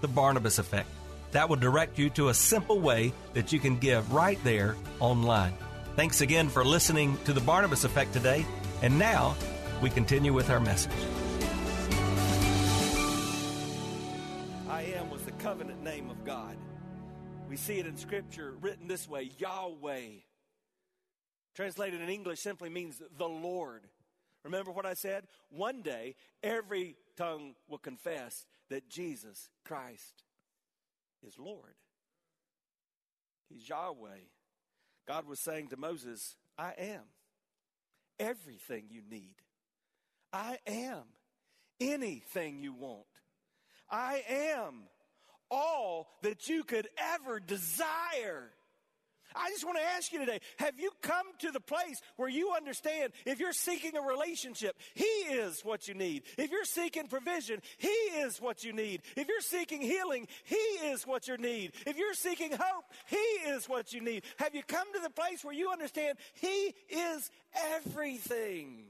The 0.00 0.08
Barnabas 0.08 0.58
Effect. 0.58 0.88
That 1.32 1.48
will 1.48 1.56
direct 1.56 1.98
you 1.98 2.10
to 2.10 2.28
a 2.28 2.34
simple 2.34 2.80
way 2.80 3.12
that 3.34 3.52
you 3.52 3.58
can 3.58 3.78
give 3.78 4.12
right 4.12 4.38
there 4.44 4.76
online. 5.00 5.54
Thanks 5.96 6.20
again 6.20 6.48
for 6.48 6.64
listening 6.64 7.18
to 7.24 7.32
The 7.32 7.40
Barnabas 7.40 7.84
Effect 7.84 8.12
today. 8.12 8.44
And 8.82 8.98
now 8.98 9.34
we 9.82 9.90
continue 9.90 10.32
with 10.32 10.50
our 10.50 10.60
message. 10.60 10.92
I 14.68 14.82
am 14.96 15.10
was 15.10 15.22
the 15.22 15.32
covenant 15.32 15.82
name 15.82 16.10
of 16.10 16.24
God. 16.24 16.56
We 17.48 17.56
see 17.56 17.78
it 17.78 17.86
in 17.86 17.96
Scripture 17.96 18.54
written 18.60 18.88
this 18.88 19.08
way 19.08 19.30
Yahweh. 19.38 20.20
Translated 21.54 22.02
in 22.02 22.08
English 22.10 22.40
simply 22.40 22.68
means 22.68 23.00
the 23.16 23.28
Lord. 23.28 23.82
Remember 24.44 24.70
what 24.70 24.84
I 24.86 24.94
said? 24.94 25.24
One 25.50 25.82
day, 25.82 26.14
every 26.42 26.96
tongue 27.16 27.54
will 27.68 27.78
confess 27.78 28.44
that 28.70 28.88
Jesus 28.88 29.48
Christ 29.64 30.24
is 31.26 31.38
Lord. 31.38 31.74
He's 33.48 33.68
Yahweh. 33.68 34.24
God 35.06 35.28
was 35.28 35.40
saying 35.40 35.68
to 35.68 35.76
Moses, 35.76 36.36
I 36.58 36.72
am 36.78 37.02
everything 38.18 38.86
you 38.90 39.02
need. 39.08 39.36
I 40.32 40.58
am 40.66 41.02
anything 41.80 42.58
you 42.58 42.72
want. 42.72 43.04
I 43.90 44.24
am 44.28 44.82
all 45.50 46.08
that 46.22 46.48
you 46.48 46.64
could 46.64 46.88
ever 46.98 47.38
desire. 47.38 48.50
I 49.36 49.50
just 49.50 49.64
want 49.64 49.78
to 49.78 49.84
ask 49.84 50.12
you 50.12 50.18
today 50.18 50.40
have 50.58 50.78
you 50.78 50.90
come 51.02 51.26
to 51.40 51.50
the 51.50 51.60
place 51.60 52.00
where 52.16 52.28
you 52.28 52.52
understand 52.56 53.12
if 53.24 53.38
you're 53.38 53.52
seeking 53.52 53.96
a 53.96 54.00
relationship, 54.00 54.76
He 54.94 55.04
is 55.04 55.60
what 55.62 55.88
you 55.88 55.94
need. 55.94 56.22
If 56.38 56.50
you're 56.50 56.64
seeking 56.64 57.06
provision, 57.06 57.60
He 57.78 57.88
is 57.88 58.40
what 58.40 58.64
you 58.64 58.72
need. 58.72 59.02
If 59.16 59.28
you're 59.28 59.40
seeking 59.40 59.80
healing, 59.80 60.26
He 60.44 60.54
is 60.54 61.06
what 61.06 61.28
you 61.28 61.36
need. 61.36 61.72
If 61.86 61.98
you're 61.98 62.14
seeking 62.14 62.52
hope, 62.52 62.84
He 63.08 63.16
is 63.16 63.68
what 63.68 63.92
you 63.92 64.00
need. 64.00 64.24
Have 64.38 64.54
you 64.54 64.62
come 64.62 64.92
to 64.94 65.00
the 65.00 65.10
place 65.10 65.44
where 65.44 65.54
you 65.54 65.70
understand 65.70 66.18
He 66.34 66.74
is 66.88 67.30
everything? 67.74 68.84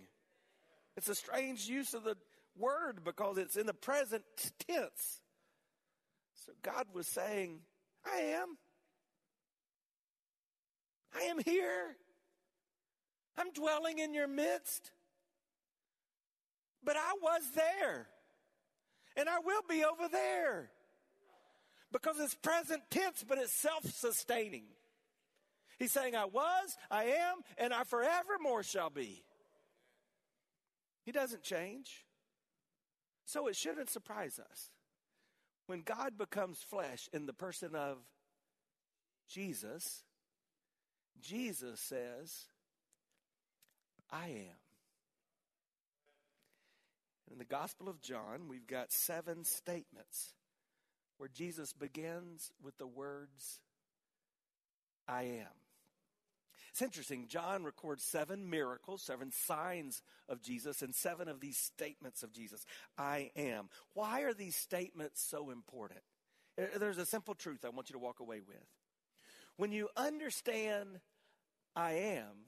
It's 0.96 1.08
a 1.08 1.14
strange 1.14 1.66
use 1.68 1.92
of 1.92 2.04
the 2.04 2.16
word 2.58 3.00
because 3.04 3.38
it's 3.38 3.56
in 3.56 3.66
the 3.66 3.74
present 3.74 4.22
tense. 4.66 5.20
So 6.46 6.52
God 6.62 6.86
was 6.94 7.06
saying, 7.06 7.60
I 8.04 8.18
am. 8.18 8.56
I 11.16 11.24
am 11.24 11.38
here. 11.44 11.96
I'm 13.38 13.52
dwelling 13.52 13.98
in 13.98 14.14
your 14.14 14.28
midst. 14.28 14.90
But 16.84 16.96
I 16.96 17.14
was 17.20 17.42
there. 17.54 18.08
And 19.16 19.28
I 19.28 19.38
will 19.38 19.62
be 19.68 19.84
over 19.84 20.08
there. 20.10 20.70
Because 21.92 22.16
it's 22.18 22.34
present 22.34 22.82
tense, 22.90 23.24
but 23.26 23.38
it's 23.38 23.52
self 23.52 23.84
sustaining. 23.84 24.64
He's 25.78 25.92
saying, 25.92 26.14
I 26.14 26.24
was, 26.24 26.76
I 26.90 27.04
am, 27.04 27.38
and 27.58 27.72
I 27.72 27.84
forevermore 27.84 28.62
shall 28.62 28.90
be. 28.90 29.22
He 31.04 31.12
doesn't 31.12 31.42
change. 31.42 32.04
So 33.26 33.46
it 33.46 33.56
shouldn't 33.56 33.90
surprise 33.90 34.38
us 34.38 34.70
when 35.66 35.82
God 35.82 36.16
becomes 36.16 36.58
flesh 36.58 37.08
in 37.12 37.26
the 37.26 37.32
person 37.32 37.74
of 37.74 37.98
Jesus, 39.28 40.04
Jesus 41.20 41.80
says, 41.80 42.46
I 44.10 44.26
am. 44.26 44.56
In 47.30 47.38
the 47.38 47.44
Gospel 47.44 47.88
of 47.88 48.00
John, 48.00 48.48
we've 48.48 48.66
got 48.66 48.92
seven 48.92 49.44
statements 49.44 50.34
where 51.18 51.28
Jesus 51.28 51.72
begins 51.72 52.52
with 52.62 52.78
the 52.78 52.86
words, 52.86 53.60
I 55.08 55.22
am. 55.22 55.46
It's 56.70 56.82
interesting. 56.82 57.26
John 57.26 57.64
records 57.64 58.04
seven 58.04 58.50
miracles, 58.50 59.02
seven 59.02 59.32
signs 59.32 60.02
of 60.28 60.42
Jesus, 60.42 60.82
and 60.82 60.94
seven 60.94 61.26
of 61.26 61.40
these 61.40 61.56
statements 61.56 62.22
of 62.22 62.32
Jesus. 62.32 62.66
I 62.98 63.30
am. 63.34 63.70
Why 63.94 64.22
are 64.22 64.34
these 64.34 64.56
statements 64.56 65.22
so 65.22 65.50
important? 65.50 66.00
There's 66.78 66.98
a 66.98 67.06
simple 67.06 67.34
truth 67.34 67.64
I 67.64 67.70
want 67.70 67.88
you 67.88 67.94
to 67.94 67.98
walk 67.98 68.20
away 68.20 68.40
with. 68.46 68.56
When 69.56 69.72
you 69.72 69.88
understand 69.96 71.00
I 71.74 71.92
am, 71.92 72.46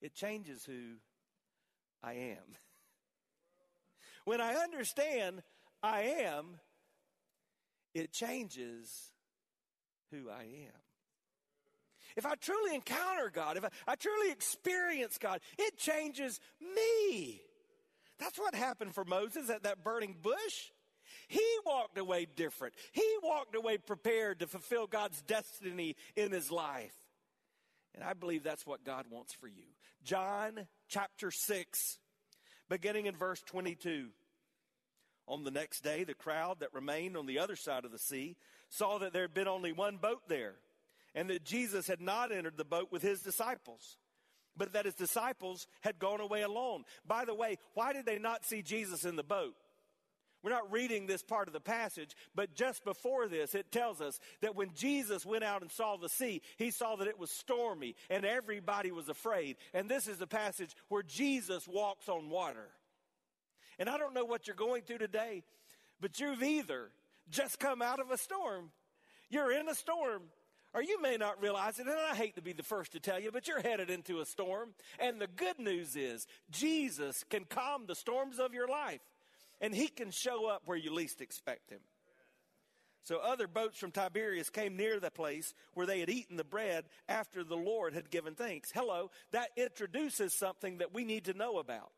it 0.00 0.14
changes 0.14 0.64
who 0.64 0.96
I 2.02 2.12
am. 2.14 2.36
When 4.24 4.40
I 4.40 4.54
understand 4.54 5.42
I 5.82 6.00
am, 6.22 6.56
it 7.94 8.10
changes 8.10 9.12
who 10.10 10.30
I 10.30 10.42
am. 10.42 10.80
If 12.16 12.24
I 12.24 12.34
truly 12.36 12.74
encounter 12.74 13.30
God, 13.30 13.56
if 13.56 13.64
I, 13.64 13.68
I 13.86 13.94
truly 13.96 14.30
experience 14.30 15.18
God, 15.18 15.40
it 15.58 15.76
changes 15.76 16.40
me. 16.60 17.42
That's 18.18 18.38
what 18.38 18.54
happened 18.54 18.94
for 18.94 19.04
Moses 19.04 19.50
at 19.50 19.64
that 19.64 19.82
burning 19.82 20.16
bush. 20.22 20.70
He 21.28 21.46
walked 21.64 21.98
away 21.98 22.26
different. 22.36 22.74
He 22.92 23.16
walked 23.22 23.54
away 23.54 23.78
prepared 23.78 24.40
to 24.40 24.46
fulfill 24.46 24.86
God's 24.86 25.20
destiny 25.22 25.96
in 26.16 26.32
his 26.32 26.50
life. 26.50 26.94
And 27.94 28.02
I 28.02 28.12
believe 28.12 28.42
that's 28.42 28.66
what 28.66 28.84
God 28.84 29.06
wants 29.10 29.32
for 29.34 29.46
you. 29.46 29.64
John 30.02 30.66
chapter 30.88 31.30
6, 31.30 31.98
beginning 32.68 33.06
in 33.06 33.16
verse 33.16 33.42
22. 33.46 34.08
On 35.26 35.42
the 35.42 35.50
next 35.50 35.80
day, 35.82 36.04
the 36.04 36.14
crowd 36.14 36.60
that 36.60 36.74
remained 36.74 37.16
on 37.16 37.26
the 37.26 37.38
other 37.38 37.56
side 37.56 37.84
of 37.84 37.92
the 37.92 37.98
sea 37.98 38.36
saw 38.68 38.98
that 38.98 39.12
there 39.12 39.22
had 39.22 39.32
been 39.32 39.48
only 39.48 39.72
one 39.72 39.96
boat 39.96 40.22
there 40.28 40.56
and 41.14 41.30
that 41.30 41.44
Jesus 41.44 41.86
had 41.86 42.00
not 42.00 42.32
entered 42.32 42.56
the 42.56 42.64
boat 42.64 42.88
with 42.90 43.00
his 43.00 43.22
disciples, 43.22 43.96
but 44.56 44.72
that 44.72 44.84
his 44.84 44.94
disciples 44.94 45.66
had 45.80 45.98
gone 45.98 46.20
away 46.20 46.42
alone. 46.42 46.84
By 47.06 47.24
the 47.24 47.34
way, 47.34 47.58
why 47.74 47.92
did 47.92 48.04
they 48.04 48.18
not 48.18 48.44
see 48.44 48.60
Jesus 48.62 49.04
in 49.04 49.16
the 49.16 49.22
boat? 49.22 49.54
We're 50.44 50.50
not 50.50 50.70
reading 50.70 51.06
this 51.06 51.22
part 51.22 51.48
of 51.48 51.54
the 51.54 51.60
passage, 51.60 52.14
but 52.34 52.54
just 52.54 52.84
before 52.84 53.28
this, 53.28 53.54
it 53.54 53.72
tells 53.72 54.02
us 54.02 54.20
that 54.42 54.54
when 54.54 54.74
Jesus 54.74 55.24
went 55.24 55.42
out 55.42 55.62
and 55.62 55.72
saw 55.72 55.96
the 55.96 56.10
sea, 56.10 56.42
he 56.58 56.70
saw 56.70 56.96
that 56.96 57.08
it 57.08 57.18
was 57.18 57.30
stormy 57.30 57.96
and 58.10 58.26
everybody 58.26 58.92
was 58.92 59.08
afraid. 59.08 59.56
And 59.72 59.88
this 59.88 60.06
is 60.06 60.18
the 60.18 60.26
passage 60.26 60.76
where 60.88 61.02
Jesus 61.02 61.66
walks 61.66 62.10
on 62.10 62.28
water. 62.28 62.68
And 63.78 63.88
I 63.88 63.96
don't 63.96 64.12
know 64.12 64.26
what 64.26 64.46
you're 64.46 64.54
going 64.54 64.82
through 64.82 64.98
today, 64.98 65.44
but 65.98 66.20
you've 66.20 66.42
either 66.42 66.90
just 67.30 67.58
come 67.58 67.80
out 67.80 67.98
of 67.98 68.10
a 68.10 68.18
storm, 68.18 68.70
you're 69.30 69.50
in 69.50 69.66
a 69.70 69.74
storm, 69.74 70.24
or 70.74 70.82
you 70.82 71.00
may 71.00 71.16
not 71.16 71.40
realize 71.40 71.78
it, 71.78 71.86
and 71.86 71.96
I 71.96 72.14
hate 72.14 72.34
to 72.34 72.42
be 72.42 72.52
the 72.52 72.62
first 72.62 72.92
to 72.92 73.00
tell 73.00 73.18
you, 73.18 73.30
but 73.32 73.48
you're 73.48 73.62
headed 73.62 73.88
into 73.88 74.20
a 74.20 74.26
storm. 74.26 74.74
And 74.98 75.20
the 75.20 75.26
good 75.26 75.58
news 75.58 75.96
is, 75.96 76.26
Jesus 76.50 77.24
can 77.30 77.44
calm 77.44 77.86
the 77.86 77.94
storms 77.94 78.38
of 78.38 78.52
your 78.52 78.68
life, 78.68 79.00
and 79.60 79.74
He 79.74 79.88
can 79.88 80.10
show 80.10 80.46
up 80.46 80.62
where 80.66 80.78
you 80.78 80.92
least 80.92 81.20
expect 81.20 81.70
Him. 81.70 81.80
So 83.04 83.18
other 83.18 83.46
boats 83.46 83.78
from 83.78 83.90
Tiberias 83.90 84.48
came 84.48 84.76
near 84.76 84.98
the 84.98 85.10
place 85.10 85.52
where 85.74 85.86
they 85.86 86.00
had 86.00 86.08
eaten 86.08 86.38
the 86.38 86.44
bread 86.44 86.84
after 87.06 87.44
the 87.44 87.56
Lord 87.56 87.92
had 87.92 88.10
given 88.10 88.34
thanks. 88.34 88.72
Hello, 88.74 89.10
that 89.30 89.50
introduces 89.56 90.32
something 90.32 90.78
that 90.78 90.94
we 90.94 91.04
need 91.04 91.26
to 91.26 91.34
know 91.34 91.58
about. 91.58 91.92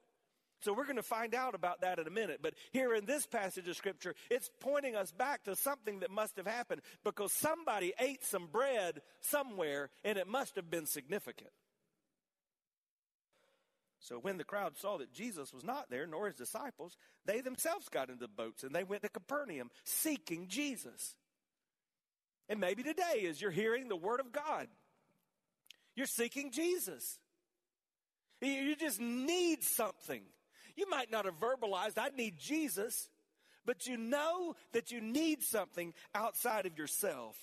So 0.62 0.72
we're 0.72 0.84
going 0.84 0.96
to 0.96 1.02
find 1.02 1.34
out 1.34 1.54
about 1.54 1.82
that 1.82 2.00
in 2.00 2.08
a 2.08 2.10
minute. 2.10 2.40
But 2.42 2.54
here 2.72 2.92
in 2.92 3.04
this 3.04 3.24
passage 3.24 3.68
of 3.68 3.76
scripture, 3.76 4.14
it's 4.30 4.50
pointing 4.58 4.96
us 4.96 5.12
back 5.12 5.44
to 5.44 5.54
something 5.54 6.00
that 6.00 6.10
must 6.10 6.36
have 6.38 6.46
happened 6.46 6.82
because 7.04 7.32
somebody 7.32 7.92
ate 8.00 8.24
some 8.24 8.46
bread 8.46 9.00
somewhere 9.20 9.90
and 10.02 10.18
it 10.18 10.26
must 10.26 10.56
have 10.56 10.68
been 10.68 10.86
significant. 10.86 11.50
So 14.00 14.18
when 14.18 14.36
the 14.36 14.44
crowd 14.44 14.76
saw 14.76 14.98
that 14.98 15.12
Jesus 15.12 15.52
was 15.52 15.64
not 15.64 15.90
there, 15.90 16.06
nor 16.06 16.26
his 16.26 16.36
disciples, 16.36 16.96
they 17.24 17.40
themselves 17.40 17.88
got 17.88 18.08
into 18.08 18.20
the 18.20 18.28
boats 18.28 18.62
and 18.62 18.74
they 18.74 18.84
went 18.84 19.02
to 19.02 19.08
Capernaum 19.08 19.70
seeking 19.84 20.48
Jesus. 20.48 21.14
And 22.48 22.60
maybe 22.60 22.82
today, 22.82 23.26
as 23.28 23.40
you're 23.40 23.50
hearing 23.50 23.88
the 23.88 23.96
word 23.96 24.20
of 24.20 24.32
God, 24.32 24.68
you're 25.96 26.06
seeking 26.06 26.52
Jesus. 26.52 27.18
You 28.40 28.76
just 28.76 29.00
need 29.00 29.64
something. 29.64 30.22
You 30.76 30.88
might 30.90 31.10
not 31.10 31.24
have 31.24 31.40
verbalized, 31.40 31.96
I 31.96 32.10
need 32.14 32.38
Jesus, 32.38 33.08
but 33.64 33.86
you 33.86 33.96
know 33.96 34.54
that 34.72 34.92
you 34.92 35.00
need 35.00 35.42
something 35.42 35.94
outside 36.14 36.66
of 36.66 36.78
yourself. 36.78 37.36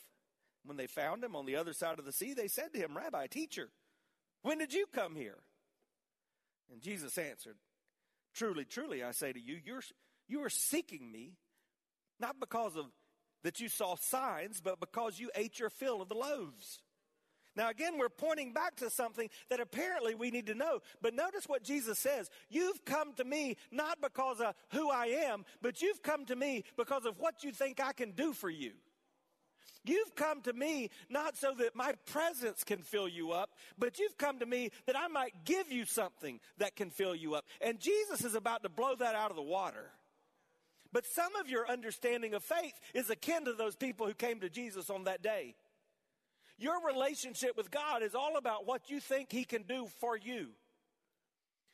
When 0.66 0.78
they 0.78 0.88
found 0.88 1.24
him 1.24 1.36
on 1.36 1.46
the 1.46 1.58
other 1.58 1.74
side 1.74 2.00
of 2.00 2.06
the 2.06 2.14
sea, 2.14 2.34
they 2.34 2.48
said 2.48 2.74
to 2.74 2.80
him, 2.80 2.96
Rabbi, 2.96 3.28
teacher, 3.28 3.70
when 4.44 4.60
did 4.60 4.74
you 4.74 4.86
come 4.94 5.16
here? 5.16 5.40
Jesus 6.84 7.18
answered, 7.18 7.56
Truly, 8.36 8.66
truly, 8.66 9.04
I 9.04 9.12
say 9.12 9.32
to 9.32 9.40
you, 9.40 9.60
you're, 9.64 9.82
you 10.28 10.44
are 10.44 10.50
seeking 10.50 11.12
me, 11.12 11.38
not 12.20 12.40
because 12.40 12.76
of 12.76 12.86
that 13.44 13.60
you 13.60 13.70
saw 13.70 13.96
signs, 13.96 14.62
but 14.62 14.80
because 14.80 15.20
you 15.20 15.30
ate 15.36 15.60
your 15.60 15.70
fill 15.70 16.02
of 16.02 16.10
the 16.10 16.16
loaves. 16.16 16.82
Now, 17.56 17.70
again, 17.70 17.98
we're 18.00 18.10
pointing 18.10 18.52
back 18.52 18.78
to 18.78 18.90
something 18.90 19.30
that 19.50 19.60
apparently 19.60 20.16
we 20.16 20.32
need 20.32 20.48
to 20.48 20.56
know. 20.56 20.80
But 21.02 21.14
notice 21.14 21.46
what 21.46 21.64
Jesus 21.64 22.00
says. 22.00 22.30
You've 22.50 22.84
come 22.84 23.14
to 23.14 23.24
me 23.24 23.58
not 23.72 24.02
because 24.02 24.42
of 24.42 24.56
who 24.72 24.90
I 24.90 25.06
am, 25.28 25.46
but 25.62 25.82
you've 25.82 26.02
come 26.02 26.26
to 26.26 26.36
me 26.36 26.64
because 26.78 27.06
of 27.06 27.20
what 27.20 27.44
you 27.44 27.52
think 27.52 27.80
I 27.80 27.94
can 27.94 28.12
do 28.12 28.34
for 28.34 28.50
you. 28.50 28.72
You've 29.86 30.16
come 30.16 30.42
to 30.44 30.54
me 30.54 30.90
not 31.10 31.36
so 31.38 31.54
that 31.58 31.76
my 31.76 31.94
presence 32.06 32.64
can 32.64 32.80
fill 32.80 33.08
you 33.08 33.32
up, 33.32 33.50
but 33.78 34.00
you've 34.00 34.18
come 34.18 34.40
to 34.40 34.46
me 34.46 34.72
that 34.86 34.98
I 34.98 35.08
might 35.08 35.44
give 35.44 35.72
you 35.72 35.86
something 35.86 36.40
that 36.58 36.76
can 36.76 36.90
fill 36.90 37.14
you 37.14 37.36
up. 37.36 37.46
And 37.60 37.80
Jesus 37.80 38.24
is 38.24 38.36
about 38.36 38.64
to 38.64 38.70
blow 38.70 38.96
that 38.96 39.16
out 39.16 39.30
of 39.30 39.36
the 39.36 39.42
water. 39.42 39.92
But 40.94 41.06
some 41.06 41.36
of 41.36 41.50
your 41.50 41.70
understanding 41.70 42.34
of 42.34 42.44
faith 42.44 42.80
is 42.94 43.10
akin 43.10 43.46
to 43.46 43.54
those 43.54 43.76
people 43.76 44.08
who 44.08 44.14
came 44.14 44.40
to 44.40 44.50
Jesus 44.50 44.90
on 44.90 45.04
that 45.06 45.22
day. 45.22 45.56
Your 46.58 46.86
relationship 46.86 47.58
with 47.58 47.72
God 47.72 48.04
is 48.04 48.16
all 48.16 48.38
about 48.38 48.66
what 48.66 48.90
you 48.90 49.00
think 49.00 49.32
He 49.32 49.44
can 49.44 49.64
do 49.64 49.88
for 50.00 50.16
you. 50.16 50.50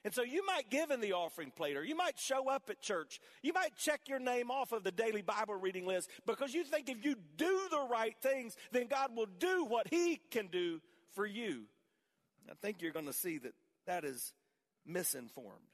And 0.06 0.14
so 0.14 0.24
you 0.24 0.46
might 0.46 0.70
give 0.70 0.92
in 0.92 1.02
the 1.02 1.14
offering 1.14 1.52
plate 1.52 1.76
or 1.76 1.84
you 1.84 1.96
might 1.96 2.18
show 2.18 2.50
up 2.50 2.70
at 2.70 2.82
church. 2.82 3.20
You 3.44 3.52
might 3.52 3.76
check 3.76 4.02
your 4.08 4.20
name 4.20 4.50
off 4.50 4.72
of 4.72 4.84
the 4.84 4.92
daily 4.92 5.22
Bible 5.22 5.56
reading 5.56 5.86
list 5.86 6.10
because 6.26 6.54
you 6.54 6.64
think 6.64 6.88
if 6.90 7.04
you 7.04 7.16
do 7.38 7.68
the 7.70 7.86
right 7.90 8.16
things, 8.22 8.56
then 8.72 8.88
God 8.88 9.16
will 9.16 9.28
do 9.40 9.66
what 9.66 9.88
He 9.90 10.22
can 10.32 10.48
do 10.48 10.80
for 11.16 11.26
you. 11.26 11.64
I 12.50 12.54
think 12.62 12.82
you're 12.82 12.94
going 12.94 13.08
to 13.08 13.14
see 13.14 13.38
that 13.40 13.54
that 13.88 14.06
is 14.06 14.34
misinformed. 14.86 15.68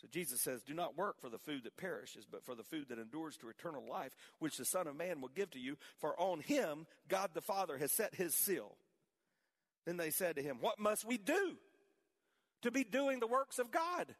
So 0.00 0.08
Jesus 0.10 0.40
says, 0.40 0.62
Do 0.62 0.74
not 0.74 0.96
work 0.96 1.20
for 1.20 1.28
the 1.28 1.38
food 1.38 1.64
that 1.64 1.76
perishes, 1.76 2.26
but 2.30 2.44
for 2.44 2.54
the 2.54 2.64
food 2.64 2.86
that 2.88 2.98
endures 2.98 3.36
to 3.38 3.48
eternal 3.48 3.84
life, 3.88 4.12
which 4.38 4.56
the 4.56 4.64
Son 4.64 4.86
of 4.86 4.96
Man 4.96 5.20
will 5.20 5.30
give 5.34 5.50
to 5.52 5.60
you, 5.60 5.76
for 5.98 6.18
on 6.20 6.40
him 6.40 6.86
God 7.08 7.30
the 7.34 7.40
Father 7.40 7.78
has 7.78 7.92
set 7.92 8.14
his 8.14 8.34
seal. 8.34 8.76
Then 9.86 9.96
they 9.96 10.10
said 10.10 10.36
to 10.36 10.42
him, 10.42 10.58
What 10.60 10.78
must 10.78 11.04
we 11.04 11.18
do? 11.18 11.56
To 12.62 12.70
be 12.70 12.84
doing 12.84 13.20
the 13.20 13.26
works 13.26 13.58
of 13.58 13.70
God. 13.70 14.14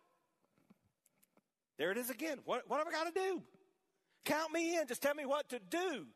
There 1.78 1.90
it 1.90 1.98
is 1.98 2.11
again. 2.11 2.38
What, 2.44 2.62
what 2.68 2.78
have 2.78 2.87
I 2.87 2.92
got 2.92 3.12
to 3.14 3.20
do? 3.20 3.42
Count 4.24 4.52
me 4.52 4.76
in. 4.76 4.87
Just 4.87 5.02
tell 5.02 5.14
me 5.14 5.26
what 5.26 5.48
to 5.48 5.59
do. 5.59 6.07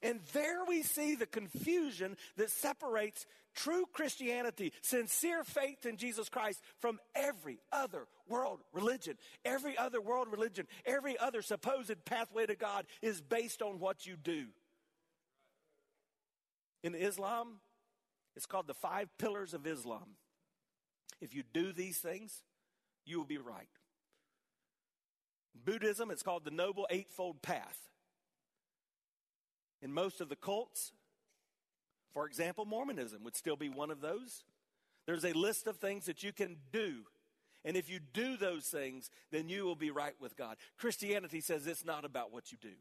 And 0.00 0.20
there 0.32 0.64
we 0.66 0.82
see 0.82 1.16
the 1.16 1.26
confusion 1.26 2.16
that 2.36 2.50
separates 2.50 3.26
true 3.56 3.84
Christianity, 3.92 4.72
sincere 4.80 5.42
faith 5.42 5.84
in 5.86 5.96
Jesus 5.96 6.28
Christ, 6.28 6.62
from 6.78 7.00
every 7.16 7.58
other 7.72 8.06
world 8.28 8.60
religion. 8.72 9.16
Every 9.44 9.76
other 9.76 10.00
world 10.00 10.28
religion, 10.30 10.66
every 10.86 11.18
other 11.18 11.42
supposed 11.42 12.04
pathway 12.04 12.46
to 12.46 12.54
God 12.54 12.86
is 13.02 13.20
based 13.20 13.60
on 13.60 13.80
what 13.80 14.06
you 14.06 14.16
do. 14.16 14.46
In 16.84 16.94
Islam, 16.94 17.60
it's 18.36 18.46
called 18.46 18.68
the 18.68 18.74
five 18.74 19.08
pillars 19.18 19.52
of 19.52 19.66
Islam. 19.66 20.14
If 21.20 21.34
you 21.34 21.42
do 21.52 21.72
these 21.72 21.98
things, 21.98 22.42
you 23.04 23.18
will 23.18 23.26
be 23.26 23.38
right. 23.38 23.68
Buddhism, 25.64 26.10
it's 26.10 26.22
called 26.22 26.44
the 26.44 26.50
Noble 26.50 26.86
Eightfold 26.90 27.42
Path. 27.42 27.90
In 29.82 29.92
most 29.92 30.20
of 30.20 30.28
the 30.28 30.36
cults, 30.36 30.92
for 32.12 32.26
example, 32.26 32.64
Mormonism 32.64 33.22
would 33.24 33.36
still 33.36 33.56
be 33.56 33.68
one 33.68 33.90
of 33.90 34.00
those. 34.00 34.44
There's 35.06 35.24
a 35.24 35.32
list 35.32 35.66
of 35.66 35.76
things 35.76 36.06
that 36.06 36.22
you 36.22 36.32
can 36.32 36.56
do. 36.72 37.04
And 37.64 37.76
if 37.76 37.90
you 37.90 37.98
do 38.12 38.36
those 38.36 38.66
things, 38.66 39.10
then 39.30 39.48
you 39.48 39.64
will 39.64 39.76
be 39.76 39.90
right 39.90 40.14
with 40.20 40.36
God. 40.36 40.56
Christianity 40.78 41.40
says 41.40 41.66
it's 41.66 41.84
not 41.84 42.04
about 42.04 42.32
what 42.32 42.52
you 42.52 42.58
do, 42.60 42.74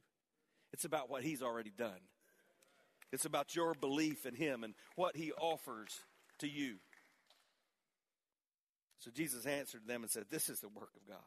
it's 0.71 0.85
about 0.85 1.09
what 1.09 1.23
He's 1.23 1.41
already 1.41 1.71
done. 1.75 2.01
It's 3.11 3.25
about 3.25 3.55
your 3.55 3.73
belief 3.73 4.25
in 4.25 4.35
Him 4.35 4.63
and 4.63 4.73
what 4.95 5.15
He 5.15 5.31
offers 5.31 6.01
to 6.39 6.47
you. 6.47 6.75
So 8.99 9.11
Jesus 9.11 9.45
answered 9.45 9.81
them 9.87 10.03
and 10.03 10.11
said, 10.11 10.25
This 10.29 10.49
is 10.49 10.59
the 10.59 10.69
work 10.69 10.91
of 10.95 11.07
God. 11.07 11.17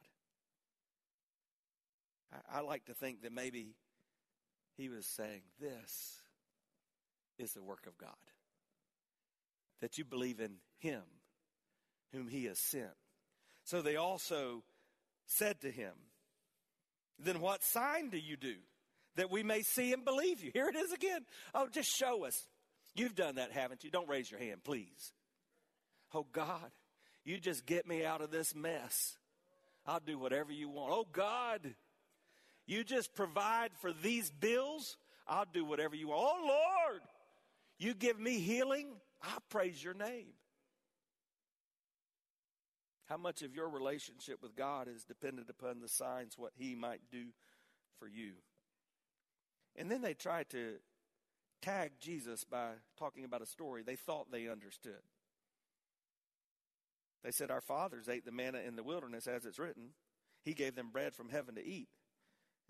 I, 2.33 2.59
I 2.59 2.61
like 2.61 2.87
to 2.87 2.95
think 2.95 3.23
that 3.23 3.33
maybe 3.33 3.75
he 4.77 4.89
was 4.89 5.07
saying, 5.07 5.43
This 5.61 6.23
is 7.39 7.53
the 7.53 7.63
work 7.63 7.87
of 7.87 7.97
God. 7.99 8.11
That 9.81 9.99
you 9.99 10.05
believe 10.05 10.41
in 10.41 10.57
him 10.79 11.03
whom 12.13 12.29
he 12.29 12.45
has 12.47 12.59
sent. 12.59 12.91
So 13.65 13.83
they 13.83 13.97
also 13.97 14.63
said 15.27 15.61
to 15.61 15.71
him, 15.71 15.93
Then 17.19 17.41
what 17.41 17.63
sign 17.63 18.11
do 18.11 18.19
you 18.19 18.37
do 18.37 18.57
that 19.17 19.31
we 19.31 19.43
may 19.43 19.63
see 19.63 19.93
and 19.93 20.05
believe 20.05 20.43
you? 20.43 20.51
Here 20.53 20.69
it 20.69 20.77
is 20.77 20.93
again. 20.93 21.25
Oh, 21.55 21.69
just 21.71 21.97
show 21.97 22.25
us. 22.25 22.47
You've 22.95 23.15
done 23.15 23.37
that, 23.37 23.53
haven't 23.53 23.85
you? 23.85 23.91
Don't 23.91 24.09
raise 24.09 24.31
your 24.31 24.41
hand, 24.41 24.65
please. 24.65 25.13
Oh, 26.13 26.27
God, 26.33 26.73
you 27.25 27.39
just 27.39 27.67
get 27.67 27.87
me 27.87 28.05
out 28.05 28.21
of 28.21 28.31
this 28.31 28.55
mess. 28.55 29.17
I'll 29.87 30.01
do 30.01 30.19
whatever 30.19 30.53
you 30.53 30.69
want. 30.69 30.93
Oh, 30.93 31.07
God, 31.11 31.75
you 32.67 32.85
just 32.85 33.15
provide 33.15 33.71
for 33.81 33.93
these 33.93 34.31
bills. 34.31 34.97
I'll 35.27 35.47
do 35.53 35.65
whatever 35.65 35.97
you 35.97 36.09
want. 36.09 36.21
Oh, 36.23 36.47
Lord, 36.47 37.01
you 37.79 37.95
give 37.95 38.19
me 38.19 38.39
healing. 38.39 38.89
I 39.23 39.37
praise 39.49 39.83
your 39.83 39.95
name. 39.95 40.27
How 43.09 43.17
much 43.17 43.43
of 43.43 43.55
your 43.55 43.69
relationship 43.69 44.41
with 44.41 44.55
God 44.55 44.87
is 44.87 45.03
dependent 45.05 45.51
upon 45.51 45.81
the 45.81 45.89
signs, 45.89 46.39
what 46.39 46.53
He 46.57 46.77
might 46.77 47.01
do 47.11 47.25
for 47.99 48.07
you? 48.07 48.35
And 49.75 49.91
then 49.91 50.01
they 50.01 50.15
tried 50.15 50.49
to 50.51 50.75
tag 51.61 51.93
Jesus 52.01 52.45
by 52.45 52.71
talking 52.99 53.25
about 53.25 53.43
a 53.43 53.47
story 53.47 53.83
they 53.83 53.97
thought 53.97 54.31
they 54.31 54.49
understood. 54.49 55.03
They 57.25 57.31
said, 57.31 57.51
Our 57.51 57.61
fathers 57.61 58.09
ate 58.09 58.25
the 58.25 58.33
manna 58.33 58.59
in 58.67 58.77
the 58.77 58.83
wilderness, 58.83 59.27
as 59.27 59.45
it's 59.45 59.59
written. 59.59 59.91
He 60.43 60.55
gave 60.55 60.75
them 60.75 60.91
bread 60.93 61.15
from 61.15 61.29
heaven 61.29 61.55
to 61.57 61.65
eat. 61.65 61.89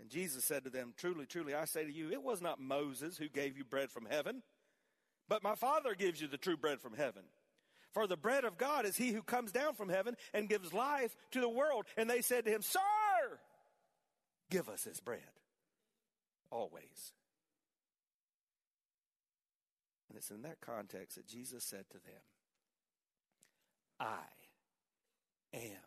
And 0.00 0.08
Jesus 0.08 0.44
said 0.44 0.64
to 0.64 0.70
them, 0.70 0.94
Truly, 0.96 1.26
truly, 1.26 1.54
I 1.54 1.66
say 1.66 1.84
to 1.84 1.92
you, 1.92 2.10
it 2.10 2.22
was 2.22 2.40
not 2.40 2.60
Moses 2.60 3.18
who 3.18 3.28
gave 3.28 3.56
you 3.56 3.64
bread 3.64 3.90
from 3.90 4.06
heaven, 4.10 4.42
but 5.28 5.42
my 5.42 5.54
Father 5.54 5.94
gives 5.94 6.20
you 6.20 6.26
the 6.26 6.38
true 6.38 6.56
bread 6.56 6.80
from 6.80 6.94
heaven. 6.94 7.22
For 7.92 8.06
the 8.06 8.16
bread 8.16 8.44
of 8.44 8.56
God 8.56 8.86
is 8.86 8.96
he 8.96 9.10
who 9.10 9.22
comes 9.22 9.52
down 9.52 9.74
from 9.74 9.88
heaven 9.88 10.16
and 10.32 10.48
gives 10.48 10.72
life 10.72 11.16
to 11.32 11.40
the 11.40 11.48
world. 11.48 11.86
And 11.96 12.08
they 12.08 12.22
said 12.22 12.44
to 12.44 12.50
him, 12.50 12.62
Sir, 12.62 12.80
give 14.50 14.68
us 14.68 14.84
his 14.84 15.00
bread. 15.00 15.20
Always. 16.50 17.12
And 20.08 20.16
it's 20.16 20.30
in 20.30 20.42
that 20.42 20.60
context 20.60 21.16
that 21.16 21.26
Jesus 21.26 21.64
said 21.64 21.84
to 21.90 21.98
them, 21.98 22.22
I 23.98 24.18
am 25.54 25.82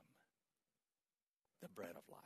the 1.62 1.69
bread 1.69 1.91
of 1.91 2.04
life. 2.10 2.19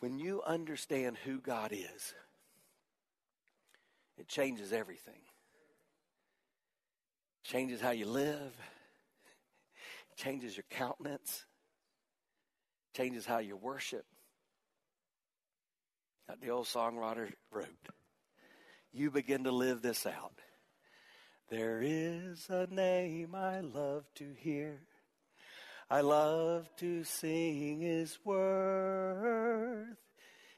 When 0.00 0.18
you 0.18 0.42
understand 0.46 1.16
who 1.24 1.40
God 1.40 1.72
is, 1.72 2.14
it 4.16 4.28
changes 4.28 4.72
everything. 4.72 5.20
Changes 7.44 7.80
how 7.80 7.90
you 7.90 8.06
live, 8.06 8.54
changes 10.16 10.56
your 10.56 10.64
countenance, 10.70 11.46
changes 12.94 13.24
how 13.24 13.38
you 13.38 13.56
worship, 13.56 14.04
that 16.28 16.40
the 16.40 16.50
old 16.50 16.66
songwriter 16.66 17.32
wrote. 17.50 17.66
You 18.92 19.10
begin 19.10 19.44
to 19.44 19.50
live 19.50 19.82
this 19.82 20.06
out. 20.06 20.32
There 21.50 21.80
is 21.82 22.50
a 22.50 22.66
name 22.66 23.34
I 23.34 23.60
love 23.60 24.04
to 24.16 24.26
hear. 24.36 24.82
I 25.88 26.02
love 26.02 26.68
to 26.76 27.04
sing 27.04 27.80
his 27.80 28.18
worth. 28.22 29.96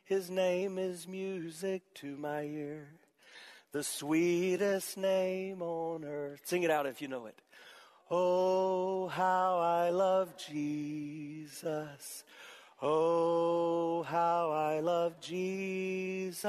His 0.03 0.31
name 0.31 0.79
is 0.79 1.07
music 1.07 1.83
to 1.95 2.17
my 2.17 2.43
ear. 2.43 2.89
The 3.71 3.85
sweetest 3.85 4.99
name 4.99 5.63
on 5.63 6.05
earth. 6.05 6.41
Sing 6.43 6.65
it 6.65 6.73
out 6.73 6.87
if 6.87 7.01
you 7.01 7.07
know 7.07 7.27
it. 7.27 7.41
Oh, 8.11 9.07
how 9.07 9.61
I 9.61 9.91
love 9.91 10.37
Jesus. 10.37 12.25
Oh, 12.83 14.03
how 14.03 14.51
I 14.51 14.81
love 14.81 15.21
Jesus. 15.21 16.41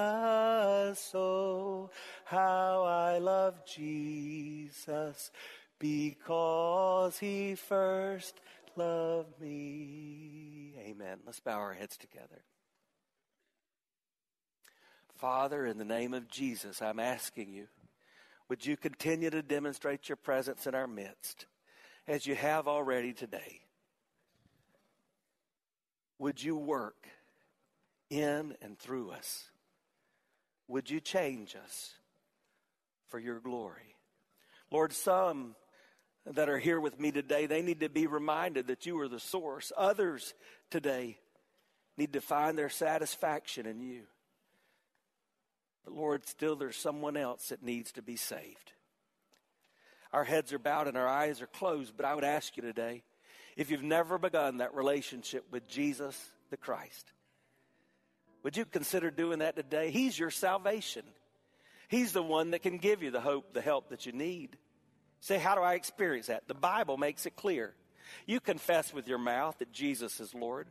Oh, 1.13 1.91
how 2.31 2.85
I 2.85 3.17
love 3.17 3.65
Jesus 3.65 5.31
because 5.79 7.17
he 7.19 7.55
first 7.55 8.39
loved 8.77 9.39
me. 9.41 10.73
Amen. 10.79 11.19
Let's 11.25 11.41
bow 11.41 11.59
our 11.59 11.73
heads 11.73 11.97
together. 11.97 12.43
Father, 15.17 15.65
in 15.65 15.77
the 15.77 15.83
name 15.83 16.13
of 16.13 16.29
Jesus, 16.29 16.81
I'm 16.81 16.99
asking 16.99 17.51
you, 17.51 17.67
would 18.47 18.65
you 18.65 18.77
continue 18.77 19.29
to 19.29 19.41
demonstrate 19.41 20.07
your 20.07 20.15
presence 20.15 20.65
in 20.65 20.73
our 20.73 20.87
midst 20.87 21.47
as 22.07 22.25
you 22.25 22.35
have 22.35 22.65
already 22.65 23.11
today? 23.11 23.59
Would 26.17 26.41
you 26.41 26.55
work 26.55 27.07
in 28.09 28.55
and 28.61 28.79
through 28.79 29.11
us? 29.11 29.51
Would 30.69 30.89
you 30.89 31.01
change 31.01 31.57
us 31.57 31.95
for 33.11 33.19
your 33.19 33.39
glory? 33.39 33.95
Lord, 34.71 34.93
some 34.93 35.55
that 36.25 36.49
are 36.49 36.57
here 36.57 36.79
with 36.79 36.99
me 36.99 37.11
today, 37.11 37.45
they 37.45 37.61
need 37.61 37.81
to 37.81 37.89
be 37.89 38.07
reminded 38.07 38.67
that 38.67 38.85
you 38.85 38.99
are 39.01 39.07
the 39.07 39.19
source. 39.19 39.71
Others 39.77 40.33
today 40.69 41.19
need 41.97 42.13
to 42.13 42.21
find 42.21 42.57
their 42.57 42.69
satisfaction 42.69 43.65
in 43.65 43.81
you. 43.81 44.03
But 45.83 45.93
Lord, 45.93 46.25
still 46.27 46.55
there's 46.55 46.77
someone 46.77 47.17
else 47.17 47.49
that 47.49 47.63
needs 47.63 47.91
to 47.93 48.01
be 48.01 48.15
saved. 48.15 48.71
Our 50.13 50.23
heads 50.23 50.53
are 50.53 50.59
bowed 50.59 50.87
and 50.87 50.97
our 50.97 51.07
eyes 51.07 51.41
are 51.41 51.47
closed, 51.47 51.93
but 51.95 52.05
I 52.05 52.15
would 52.15 52.23
ask 52.23 52.55
you 52.55 52.63
today 52.63 53.03
if 53.57 53.71
you've 53.71 53.83
never 53.83 54.17
begun 54.17 54.57
that 54.57 54.73
relationship 54.73 55.45
with 55.51 55.67
Jesus 55.67 56.17
the 56.49 56.57
Christ. 56.57 57.11
Would 58.43 58.57
you 58.57 58.65
consider 58.65 59.11
doing 59.11 59.39
that 59.39 59.55
today? 59.55 59.91
He's 59.91 60.17
your 60.17 60.31
salvation. 60.31 61.03
He's 61.91 62.11
the 62.13 62.23
one 62.23 62.51
that 62.51 62.63
can 62.63 62.77
give 62.77 63.03
you 63.03 63.11
the 63.11 63.21
hope, 63.21 63.53
the 63.53 63.61
help 63.61 63.89
that 63.89 64.07
you 64.07 64.13
need. 64.13 64.57
Say, 65.19 65.37
how 65.37 65.53
do 65.53 65.61
I 65.61 65.75
experience 65.75 66.27
that? 66.27 66.47
The 66.47 66.55
Bible 66.55 66.97
makes 66.97 67.27
it 67.27 67.35
clear. 67.35 67.75
You 68.25 68.39
confess 68.39 68.91
with 68.91 69.07
your 69.07 69.19
mouth 69.19 69.59
that 69.59 69.71
Jesus 69.71 70.19
is 70.19 70.33
Lord. 70.33 70.67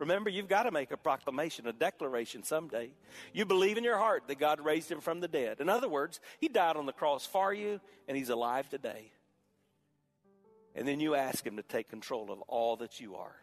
Remember, 0.00 0.30
you've 0.30 0.48
got 0.48 0.64
to 0.64 0.72
make 0.72 0.90
a 0.90 0.96
proclamation, 0.96 1.68
a 1.68 1.72
declaration 1.72 2.42
someday. 2.42 2.90
You 3.32 3.44
believe 3.44 3.78
in 3.78 3.84
your 3.84 3.98
heart 3.98 4.24
that 4.26 4.40
God 4.40 4.58
raised 4.58 4.90
him 4.90 5.00
from 5.00 5.20
the 5.20 5.28
dead. 5.28 5.60
In 5.60 5.68
other 5.68 5.88
words, 5.88 6.18
he 6.40 6.48
died 6.48 6.76
on 6.76 6.86
the 6.86 6.92
cross 6.92 7.24
for 7.24 7.54
you, 7.54 7.80
and 8.08 8.16
he's 8.16 8.30
alive 8.30 8.68
today. 8.68 9.12
And 10.74 10.88
then 10.88 11.00
you 11.00 11.14
ask 11.14 11.46
Him 11.46 11.56
to 11.56 11.62
take 11.62 11.88
control 11.88 12.30
of 12.30 12.40
all 12.42 12.76
that 12.76 13.00
you 13.00 13.16
are. 13.16 13.36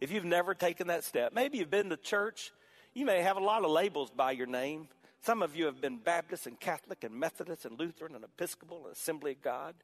If 0.00 0.10
you've 0.10 0.24
never 0.24 0.54
taken 0.54 0.88
that 0.88 1.04
step, 1.04 1.32
maybe 1.32 1.58
you've 1.58 1.70
been 1.70 1.90
to 1.90 1.96
church, 1.96 2.52
you 2.94 3.06
may 3.06 3.22
have 3.22 3.36
a 3.36 3.40
lot 3.40 3.64
of 3.64 3.70
labels 3.70 4.10
by 4.10 4.32
your 4.32 4.48
name. 4.48 4.88
Some 5.24 5.40
of 5.40 5.54
you 5.54 5.66
have 5.66 5.80
been 5.80 5.98
Baptist 5.98 6.48
and 6.48 6.58
Catholic 6.58 7.04
and 7.04 7.14
Methodist 7.14 7.64
and 7.64 7.78
Lutheran 7.78 8.16
and 8.16 8.24
Episcopal 8.24 8.86
and 8.86 8.92
Assembly 8.92 9.32
of 9.32 9.42
God, 9.42 9.74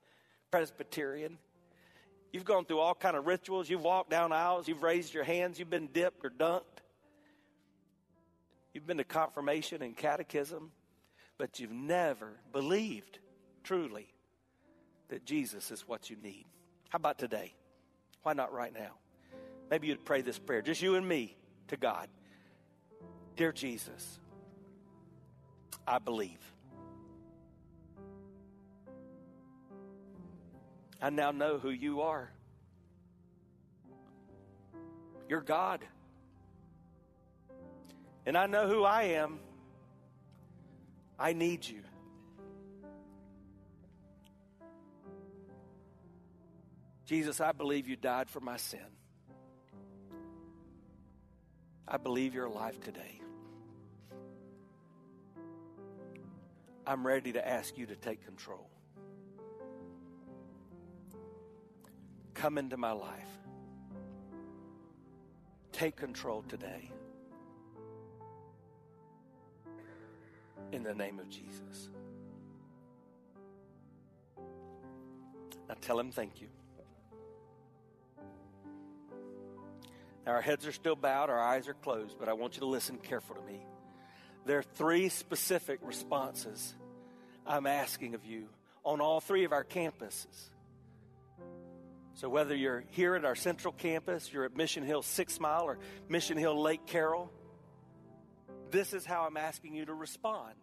Presbyterian. 0.51 1.39
You've 2.33 2.45
gone 2.45 2.65
through 2.65 2.81
all 2.81 2.95
kind 2.95 3.17
of 3.17 3.25
rituals. 3.25 3.71
You've 3.71 3.85
walked 3.85 4.11
down 4.11 4.33
aisles. 4.33 4.67
You've 4.67 4.83
raised 4.83 5.15
your 5.15 5.23
hands. 5.23 5.61
You've 5.61 5.71
been 5.71 5.91
dipped 5.93 6.25
or 6.25 6.31
dunked. 6.31 6.83
You've 8.75 8.87
been 8.87 8.97
to 8.97 9.05
confirmation 9.05 9.81
and 9.81 9.97
catechism, 9.97 10.73
but 11.39 11.61
you've 11.61 11.71
never 11.71 12.41
believed 12.53 13.21
truly 13.63 14.09
that 15.09 15.25
Jesus 15.25 15.71
is 15.71 15.87
what 15.87 16.11
you 16.11 16.17
need. 16.21 16.47
How 16.89 16.97
about 16.97 17.17
today? 17.17 17.55
Why 18.25 18.33
not 18.33 18.53
right 18.53 18.75
now? 18.75 18.91
Maybe 19.71 19.87
you'd 19.87 20.05
pray 20.05 20.21
this 20.21 20.39
prayer, 20.39 20.63
just 20.63 20.83
you 20.83 20.97
and 20.97 21.09
me, 21.09 21.37
to 21.69 21.77
God. 21.77 22.09
Dear 23.37 23.53
Jesus, 23.53 24.19
I 25.89 25.99
believe. 25.99 26.39
I 31.01 31.09
now 31.09 31.31
know 31.31 31.57
who 31.57 31.71
you 31.71 32.03
are. 32.03 32.31
You're 35.31 35.41
God. 35.41 35.81
And 38.27 38.37
I 38.37 38.47
know 38.47 38.69
who 38.69 38.85
I 38.85 39.05
am. 39.05 39.39
I 41.19 41.33
need 41.33 41.67
you. 41.67 41.81
Jesus, 47.07 47.41
I 47.41 47.53
believe 47.53 47.89
you 47.89 47.97
died 47.97 48.29
for 48.29 48.41
my 48.41 48.59
sin. 48.59 48.81
I 51.87 51.97
believe 51.97 52.35
you're 52.35 52.45
alive 52.45 52.79
today. 52.81 53.18
I'm 56.89 57.07
ready 57.07 57.33
to 57.33 57.47
ask 57.47 57.77
you 57.77 57.85
to 57.85 57.95
take 57.95 58.25
control. 58.25 58.71
Come 62.33 62.57
into 62.57 62.79
my 62.79 62.93
life. 62.93 63.29
Take 65.71 65.97
control 65.97 66.45
today. 66.49 66.91
In 70.73 70.83
the 70.83 70.95
name 70.95 71.19
of 71.19 71.29
Jesus. 71.29 71.91
Now 75.69 75.75
tell 75.83 76.01
him 76.01 76.11
thank 76.11 76.41
you. 76.41 76.49
Now, 80.25 80.33
Our 80.33 80.41
heads 80.41 80.67
are 80.67 80.73
still 80.73 80.97
bowed, 80.97 81.29
our 81.29 81.39
eyes 81.39 81.69
are 81.69 81.75
closed, 81.75 82.17
but 82.19 82.31
I 82.31 82.33
want 82.33 82.55
you 82.55 82.61
to 82.61 82.67
listen 82.67 82.97
carefully 82.97 83.41
to 83.41 83.47
me. 83.53 83.67
There 84.45 84.59
are 84.59 84.63
three 84.63 85.09
specific 85.09 85.81
responses 85.83 86.75
I'm 87.47 87.67
asking 87.67 88.15
of 88.15 88.25
you 88.25 88.49
on 88.85 89.01
all 89.01 89.21
three 89.21 89.45
of 89.45 89.53
our 89.53 89.65
campuses. 89.65 90.51
So, 92.15 92.29
whether 92.29 92.57
you're 92.57 92.85
here 92.91 93.15
at 93.15 93.25
our 93.25 93.37
central 93.37 93.73
campus, 93.73 94.33
you're 94.33 94.45
at 94.45 94.57
Mission 94.57 94.83
Hill 94.83 95.03
Six 95.03 95.39
Mile, 95.39 95.65
or 95.65 95.79
Mission 96.09 96.37
Hill 96.37 96.61
Lake 96.61 96.85
Carroll, 96.87 97.31
this 98.71 98.93
is 98.93 99.05
how 99.05 99.23
I'm 99.23 99.37
asking 99.37 99.75
you 99.75 99.87
to 99.87 99.95
respond 99.95 100.55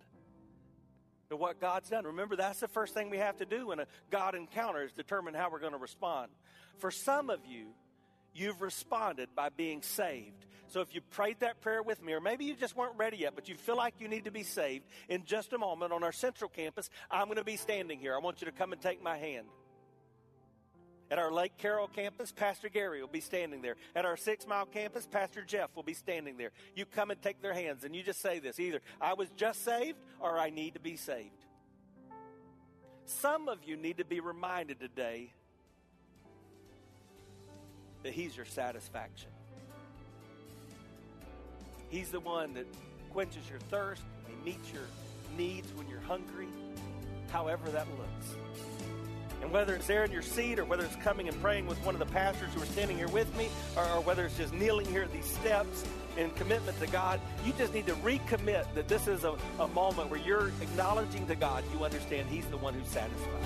to 1.30 1.38
what 1.38 1.60
God's 1.60 1.90
done. 1.90 2.06
Remember, 2.06 2.36
that's 2.36 2.60
the 2.60 2.68
first 2.68 2.94
thing 2.94 3.10
we 3.10 3.18
have 3.18 3.38
to 3.38 3.46
do 3.46 3.68
when 3.68 3.80
a 3.80 3.88
God 4.12 4.36
encounter 4.36 4.84
is 4.84 4.92
determine 4.92 5.34
how 5.34 5.50
we're 5.50 5.60
going 5.60 5.72
to 5.72 5.78
respond. 5.78 6.30
For 6.78 6.92
some 6.92 7.30
of 7.30 7.40
you, 7.46 7.68
you've 8.34 8.62
responded 8.62 9.30
by 9.36 9.50
being 9.50 9.82
saved. 9.82 10.46
So 10.68 10.82
if 10.82 10.94
you 10.96 11.02
prayed 11.02 11.40
that 11.42 11.62
prayer 11.62 11.84
with 11.84 12.02
me, 12.04 12.14
or 12.14 12.20
maybe 12.20 12.46
you 12.46 12.56
just 12.56 12.76
weren't 12.76 12.98
ready 12.98 13.18
yet, 13.18 13.34
but 13.36 13.48
you 13.48 13.56
feel 13.56 13.78
like 13.78 13.96
you 14.00 14.08
need 14.08 14.26
to 14.26 14.32
be 14.32 14.44
saved, 14.44 14.86
in 15.10 15.24
just 15.26 15.54
a 15.54 15.58
moment 15.58 15.94
on 15.94 16.04
our 16.04 16.12
central 16.12 16.50
campus, 16.50 16.90
I'm 17.10 17.26
going 17.26 17.38
to 17.38 17.44
be 17.44 17.58
standing 17.58 18.00
here. 18.00 18.16
I 18.16 18.20
want 18.20 18.42
you 18.42 18.46
to 18.46 18.52
come 18.52 18.74
and 18.74 18.82
take 18.82 19.02
my 19.02 19.18
hand. 19.18 19.46
At 21.12 21.20
our 21.20 21.32
Lake 21.32 21.58
Carroll 21.60 21.88
campus, 21.88 22.32
Pastor 22.32 22.68
Gary 22.68 23.00
will 23.00 23.08
be 23.08 23.22
standing 23.22 23.62
there. 23.62 23.76
At 23.96 24.06
our 24.06 24.18
Six 24.18 24.48
Mile 24.48 24.66
campus, 24.66 25.06
Pastor 25.06 25.44
Jeff 25.44 25.70
will 25.76 25.84
be 25.84 25.94
standing 25.94 26.36
there. 26.38 26.50
You 26.76 26.86
come 26.86 27.12
and 27.12 27.22
take 27.22 27.42
their 27.44 27.54
hands, 27.54 27.84
and 27.84 27.96
you 27.96 28.02
just 28.02 28.22
say 28.22 28.40
this 28.40 28.60
either 28.60 28.82
I 29.00 29.14
was 29.14 29.30
just 29.38 29.64
saved, 29.64 30.00
or 30.20 30.40
I 30.40 30.50
need 30.50 30.74
to 30.74 30.80
be 30.80 30.98
saved. 30.98 31.46
Some 33.06 33.50
of 33.50 33.60
you 33.66 33.78
need 33.78 33.98
to 33.98 34.06
be 34.06 34.20
reminded 34.20 34.80
today 34.80 35.32
that 38.02 38.14
He's 38.14 38.36
your 38.36 38.46
satisfaction. 38.46 39.30
He's 41.96 42.10
the 42.10 42.20
one 42.20 42.54
that 42.56 42.66
quenches 43.14 43.50
your 43.50 43.60
thirst, 43.72 44.02
He 44.28 44.36
meets 44.44 44.70
your 44.74 44.84
needs 45.38 45.72
when 45.78 45.88
you're 45.88 46.02
hungry, 46.02 46.48
however 47.30 47.70
that 47.70 47.88
looks. 47.98 48.36
And 49.42 49.50
whether 49.50 49.76
it's 49.76 49.88
there 49.88 50.04
in 50.04 50.12
your 50.12 50.22
seat 50.22 50.60
or 50.60 50.66
whether 50.66 50.84
it's 50.84 50.98
coming 50.98 51.30
and 51.30 51.42
praying 51.42 51.68
with 51.68 51.78
one 51.86 51.96
of 51.96 52.00
the 52.00 52.14
pastors 52.14 52.54
who 52.54 52.62
are 52.62 52.66
standing 52.66 52.98
here 52.98 53.08
with 53.08 53.34
me, 53.38 53.48
or, 53.78 53.86
or 53.92 54.02
whether 54.02 54.26
it's 54.26 54.38
just 54.38 54.54
kneeling 54.54 54.86
here 54.88 55.04
at 55.04 55.14
these 55.14 55.24
steps 55.24 55.86
in 56.18 56.32
commitment 56.32 56.78
to 56.82 56.88
God, 56.88 57.22
you 57.46 57.54
just 57.58 57.74
need 57.74 57.86
to 57.88 57.94
recommit 57.96 58.66
that 58.74 58.90
this 58.90 59.08
is 59.08 59.24
a, 59.24 59.34
a 59.62 59.68
moment 59.70 60.10
where 60.10 60.20
you're 60.20 60.50
acknowledging 60.62 61.26
to 61.28 61.36
God 61.36 61.64
you 61.72 61.86
understand 61.86 62.28
He's 62.28 62.46
the 62.48 62.58
one 62.58 62.74
who 62.74 62.84
satisfies. 62.84 63.46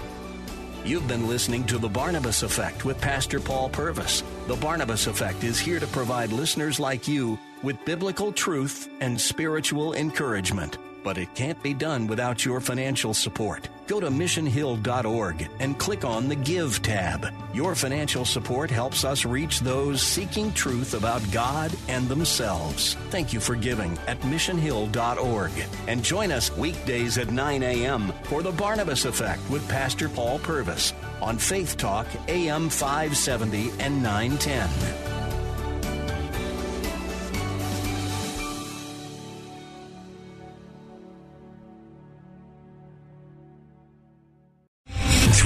You've 0.83 1.07
been 1.07 1.27
listening 1.27 1.65
to 1.65 1.77
The 1.77 1.89
Barnabas 1.89 2.41
Effect 2.41 2.83
with 2.83 2.99
Pastor 2.99 3.39
Paul 3.39 3.69
Purvis. 3.69 4.23
The 4.49 4.55
Barnabas 4.55 5.05
Effect 5.05 5.43
is 5.43 5.59
here 5.59 5.79
to 5.79 5.85
provide 5.85 6.31
listeners 6.31 6.79
like 6.79 7.07
you 7.07 7.37
with 7.61 7.85
biblical 7.85 8.31
truth 8.31 8.89
and 8.99 9.21
spiritual 9.21 9.93
encouragement 9.93 10.79
but 11.03 11.17
it 11.17 11.33
can't 11.33 11.61
be 11.63 11.73
done 11.73 12.07
without 12.07 12.45
your 12.45 12.59
financial 12.59 13.13
support. 13.13 13.69
Go 13.87 13.99
to 13.99 14.09
missionhill.org 14.09 15.49
and 15.59 15.77
click 15.79 16.05
on 16.05 16.27
the 16.27 16.35
Give 16.35 16.81
tab. 16.81 17.27
Your 17.53 17.75
financial 17.75 18.25
support 18.25 18.69
helps 18.69 19.03
us 19.03 19.25
reach 19.25 19.61
those 19.61 20.01
seeking 20.01 20.51
truth 20.53 20.93
about 20.93 21.21
God 21.31 21.71
and 21.87 22.07
themselves. 22.07 22.95
Thank 23.09 23.33
you 23.33 23.39
for 23.39 23.55
giving 23.55 23.97
at 24.07 24.19
missionhill.org. 24.21 25.51
And 25.87 26.03
join 26.03 26.31
us 26.31 26.55
weekdays 26.55 27.17
at 27.17 27.31
9 27.31 27.63
a.m. 27.63 28.13
for 28.23 28.43
the 28.43 28.51
Barnabas 28.51 29.05
Effect 29.05 29.41
with 29.49 29.67
Pastor 29.69 30.09
Paul 30.09 30.39
Purvis 30.39 30.93
on 31.21 31.37
Faith 31.37 31.77
Talk 31.77 32.07
AM 32.27 32.69
570 32.69 33.71
and 33.79 34.01
910. 34.03 35.08